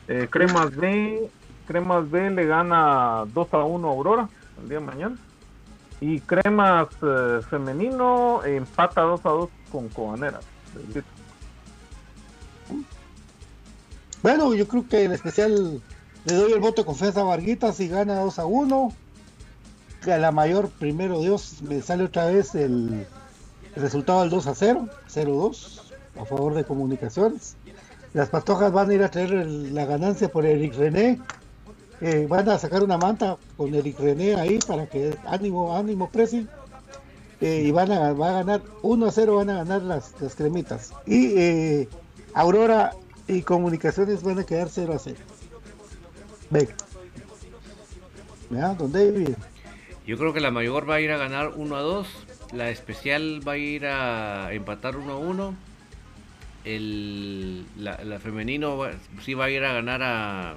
[0.08, 1.30] Eh, Cremas B,
[1.68, 4.30] Cremas B le gana 2 a 1 a Aurora
[4.62, 5.16] el día de mañana.
[6.02, 10.46] Y Cremas eh, femenino empata 2 a 2 con Cobaneras.
[14.22, 15.82] Bueno, yo creo que en especial
[16.26, 18.93] le doy el voto de confianza a Varguitas y gana 2 a 1.
[20.03, 23.05] Que a la mayor, primero Dios, me sale otra vez el,
[23.76, 25.82] resultado del 2 a 0, 0-2,
[26.20, 27.55] a favor de comunicaciones.
[28.13, 31.20] Las patojas van a ir a traer el- la ganancia por Eric René.
[32.01, 36.47] Eh, van a sacar una manta con Eric René ahí para que ánimo, ánimo, pressing.
[37.41, 40.36] Eh, y van a, va a ganar 1 a 0, van a ganar las, las
[40.36, 40.91] cremitas.
[41.05, 41.89] Y eh,
[42.34, 42.91] Aurora
[43.30, 45.18] y Comunicaciones van a quedar 0 a 0.
[46.50, 46.76] Venga.
[48.50, 49.30] Vea, don David.
[50.08, 52.08] Yo creo que la mayor va a ir a ganar 1 a 2.
[52.54, 55.56] La especial va a ir a empatar 1 a 1.
[56.66, 58.92] El, la, la femenino va-
[59.24, 60.56] sí va a ir a ganar a,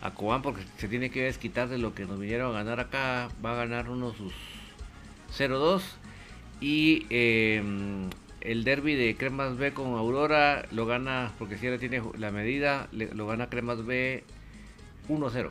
[0.00, 3.28] a Cobán porque se tiene que desquitar de lo que nos vinieron a ganar acá.
[3.44, 4.32] Va a ganar uno sus
[5.38, 5.82] 0-2.
[6.60, 7.62] Y eh,
[8.46, 12.88] el derby de Cremas B con Aurora lo gana, porque si ahora tiene la medida,
[12.92, 14.22] lo gana Cremas B
[15.08, 15.50] 1-0.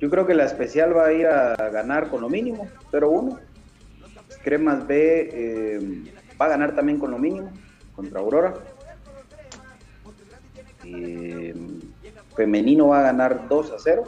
[0.00, 3.40] Yo creo que la especial va a ir a ganar con lo mínimo, 0-1.
[4.44, 7.52] Cremas B eh, va a ganar también con lo mínimo
[7.96, 8.54] contra Aurora.
[10.84, 11.52] Eh,
[12.36, 14.04] femenino va a ganar 2 a 0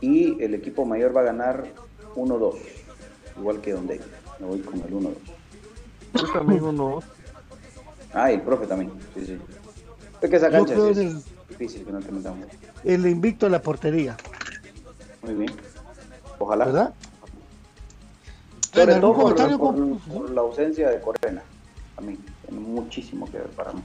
[0.00, 1.64] y el equipo mayor va a ganar
[2.14, 2.54] 1-2,
[3.38, 4.00] igual que donde
[4.38, 5.14] me voy con el 1-2.
[6.14, 7.02] Yo también 1-2.
[8.16, 8.92] Ah, y el profe también.
[9.12, 9.38] Sí, sí.
[10.22, 12.46] Es que esa cancha sí es el, difícil que no te metamos.
[12.84, 14.16] el invicto a la portería,
[15.22, 15.52] Muy bien.
[16.38, 16.66] Ojalá.
[16.66, 16.94] ¿verdad?
[18.72, 21.42] Sobre todo ¿algún por, por- comp- por la ausencia de Corena.
[21.96, 23.82] También tiene muchísimo que ver para mí.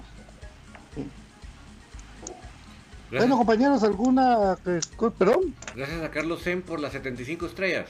[3.11, 4.55] Bueno, compañeros, ¿alguna.
[4.67, 4.79] eh,
[5.17, 5.55] perdón?
[5.75, 7.87] Gracias a Carlos Zen por las 75 estrellas.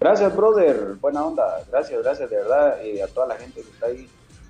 [0.00, 0.96] Gracias, brother.
[1.00, 1.64] Buena onda.
[1.70, 2.76] Gracias, gracias de verdad.
[2.82, 4.08] Y a toda la gente que está ahí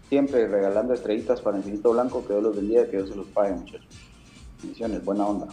[0.08, 2.22] siempre regalando estrellitas para Infinito Blanco.
[2.26, 3.86] Que Dios los bendiga, que Dios se los pague, muchachos.
[4.62, 5.46] Bendiciones, buena onda.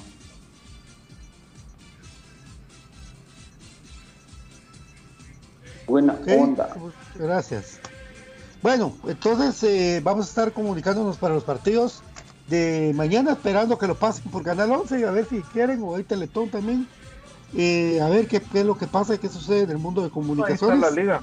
[5.87, 6.75] Buena onda.
[7.15, 7.79] Gracias.
[8.61, 12.01] Bueno, entonces eh, vamos a estar comunicándonos para los partidos
[12.47, 15.95] de mañana, esperando que lo pasen por Canal 11 y a ver si quieren, o
[15.95, 16.87] ahí Teletón también.
[17.55, 20.01] Eh, a ver qué, qué es lo que pasa y qué sucede en el mundo
[20.01, 20.79] de Ahí está comunicaciones.
[20.79, 21.21] la liga.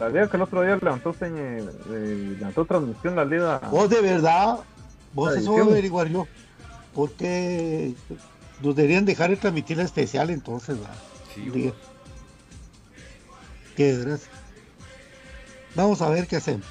[0.00, 3.60] La liga que el otro día levantó, eh, eh, levantó transmisión la liga.
[3.70, 4.58] Vos de verdad,
[5.12, 5.68] vos eso voy a edición.
[5.72, 6.26] averiguar yo.
[6.94, 7.94] Porque
[8.62, 10.78] nos deberían dejar de transmitir la especial entonces.
[10.78, 10.94] ¿verdad?
[11.34, 11.72] Sí, Diga.
[13.76, 14.30] Qué desgracia.
[15.74, 16.66] Vamos a ver qué hacemos.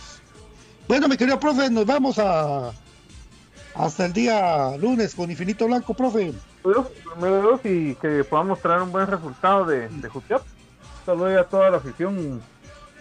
[0.88, 2.72] Bueno, mi querido profe, nos vamos a
[3.76, 6.34] hasta el día lunes con Infinito Blanco, profe.
[6.64, 6.88] Dios,
[7.64, 10.10] y que podamos traer un buen resultado de, de.
[11.06, 12.42] Saludos a toda la afición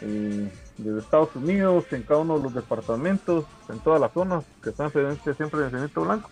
[0.00, 4.90] desde Estados Unidos, en cada uno de los departamentos, en todas las zonas que están
[4.90, 6.30] presentes siempre en el Cenito Blanco.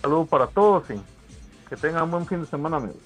[0.00, 1.00] Saludos para todos y
[1.68, 2.96] que tengan un buen fin de semana, amigos.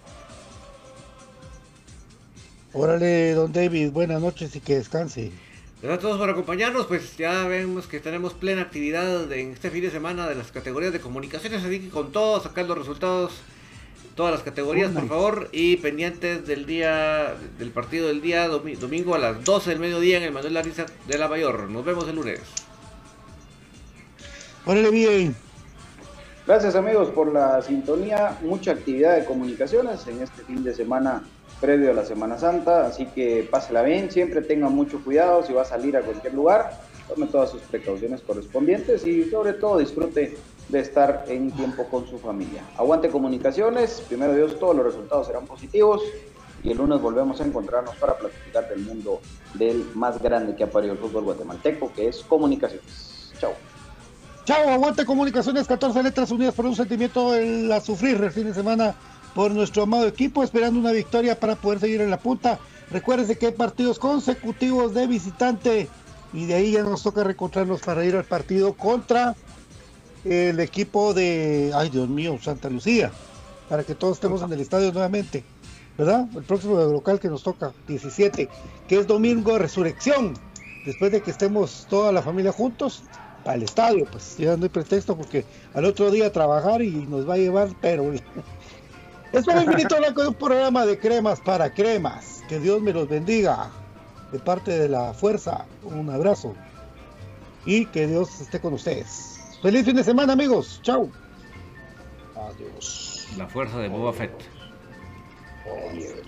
[2.72, 5.32] Órale, don David, buenas noches y que descanse.
[5.81, 9.83] Gracias a todos por acompañarnos, pues ya vemos que tenemos plena actividad en este fin
[9.83, 13.31] de semana de las categorías de comunicaciones, así que con todo, sacar los resultados,
[14.16, 19.18] todas las categorías, por favor, y pendientes del día, del partido del día domingo a
[19.18, 21.70] las 12 del mediodía en el Manuel Larissa de la Mayor.
[21.70, 22.41] Nos vemos el lunes.
[24.66, 25.37] Órale, bien.
[26.45, 31.22] Gracias amigos por la sintonía, mucha actividad de comunicaciones en este fin de semana
[31.61, 35.62] previo a la Semana Santa, así que pásela bien, siempre tenga mucho cuidado si va
[35.62, 40.36] a salir a cualquier lugar, tome todas sus precauciones correspondientes y sobre todo disfrute
[40.68, 42.62] de estar en tiempo con su familia.
[42.76, 46.02] Aguante comunicaciones, primero Dios todos los resultados serán positivos
[46.62, 49.20] y el lunes volvemos a encontrarnos para platicar del mundo
[49.54, 53.32] del más grande que ha parido el fútbol guatemalteco, que es comunicaciones.
[53.40, 53.52] Chao.
[54.44, 58.54] Chao, aguante comunicaciones, 14 letras unidas por un sentimiento en la sufrir el fin de
[58.54, 58.94] semana
[59.35, 62.59] por nuestro amado equipo, esperando una victoria para poder seguir en la punta.
[62.91, 65.89] Recuérdense que hay partidos consecutivos de visitante
[66.33, 69.35] y de ahí ya nos toca reencontrarnos para ir al partido contra
[70.24, 73.12] el equipo de, ay Dios mío, Santa Lucía,
[73.68, 75.45] para que todos estemos en el estadio nuevamente,
[75.97, 76.26] ¿verdad?
[76.35, 78.49] El próximo local que nos toca, 17,
[78.89, 80.35] que es domingo de resurrección,
[80.85, 83.05] después de que estemos toda la familia juntos
[83.45, 87.35] al estadio, pues ya no hay pretexto porque al otro día trabajar y nos va
[87.35, 88.12] a llevar, pero
[89.33, 92.43] es un infinito blanco de un programa de cremas para cremas.
[92.49, 93.70] Que Dios me los bendiga.
[94.33, 96.55] De parte de la fuerza, un abrazo.
[97.64, 99.41] Y que Dios esté con ustedes.
[99.62, 100.81] Feliz fin de semana, amigos.
[100.83, 101.09] Chao.
[102.37, 103.26] Adiós.
[103.37, 104.33] La fuerza de Boba Fett.
[105.91, 106.28] Adiós.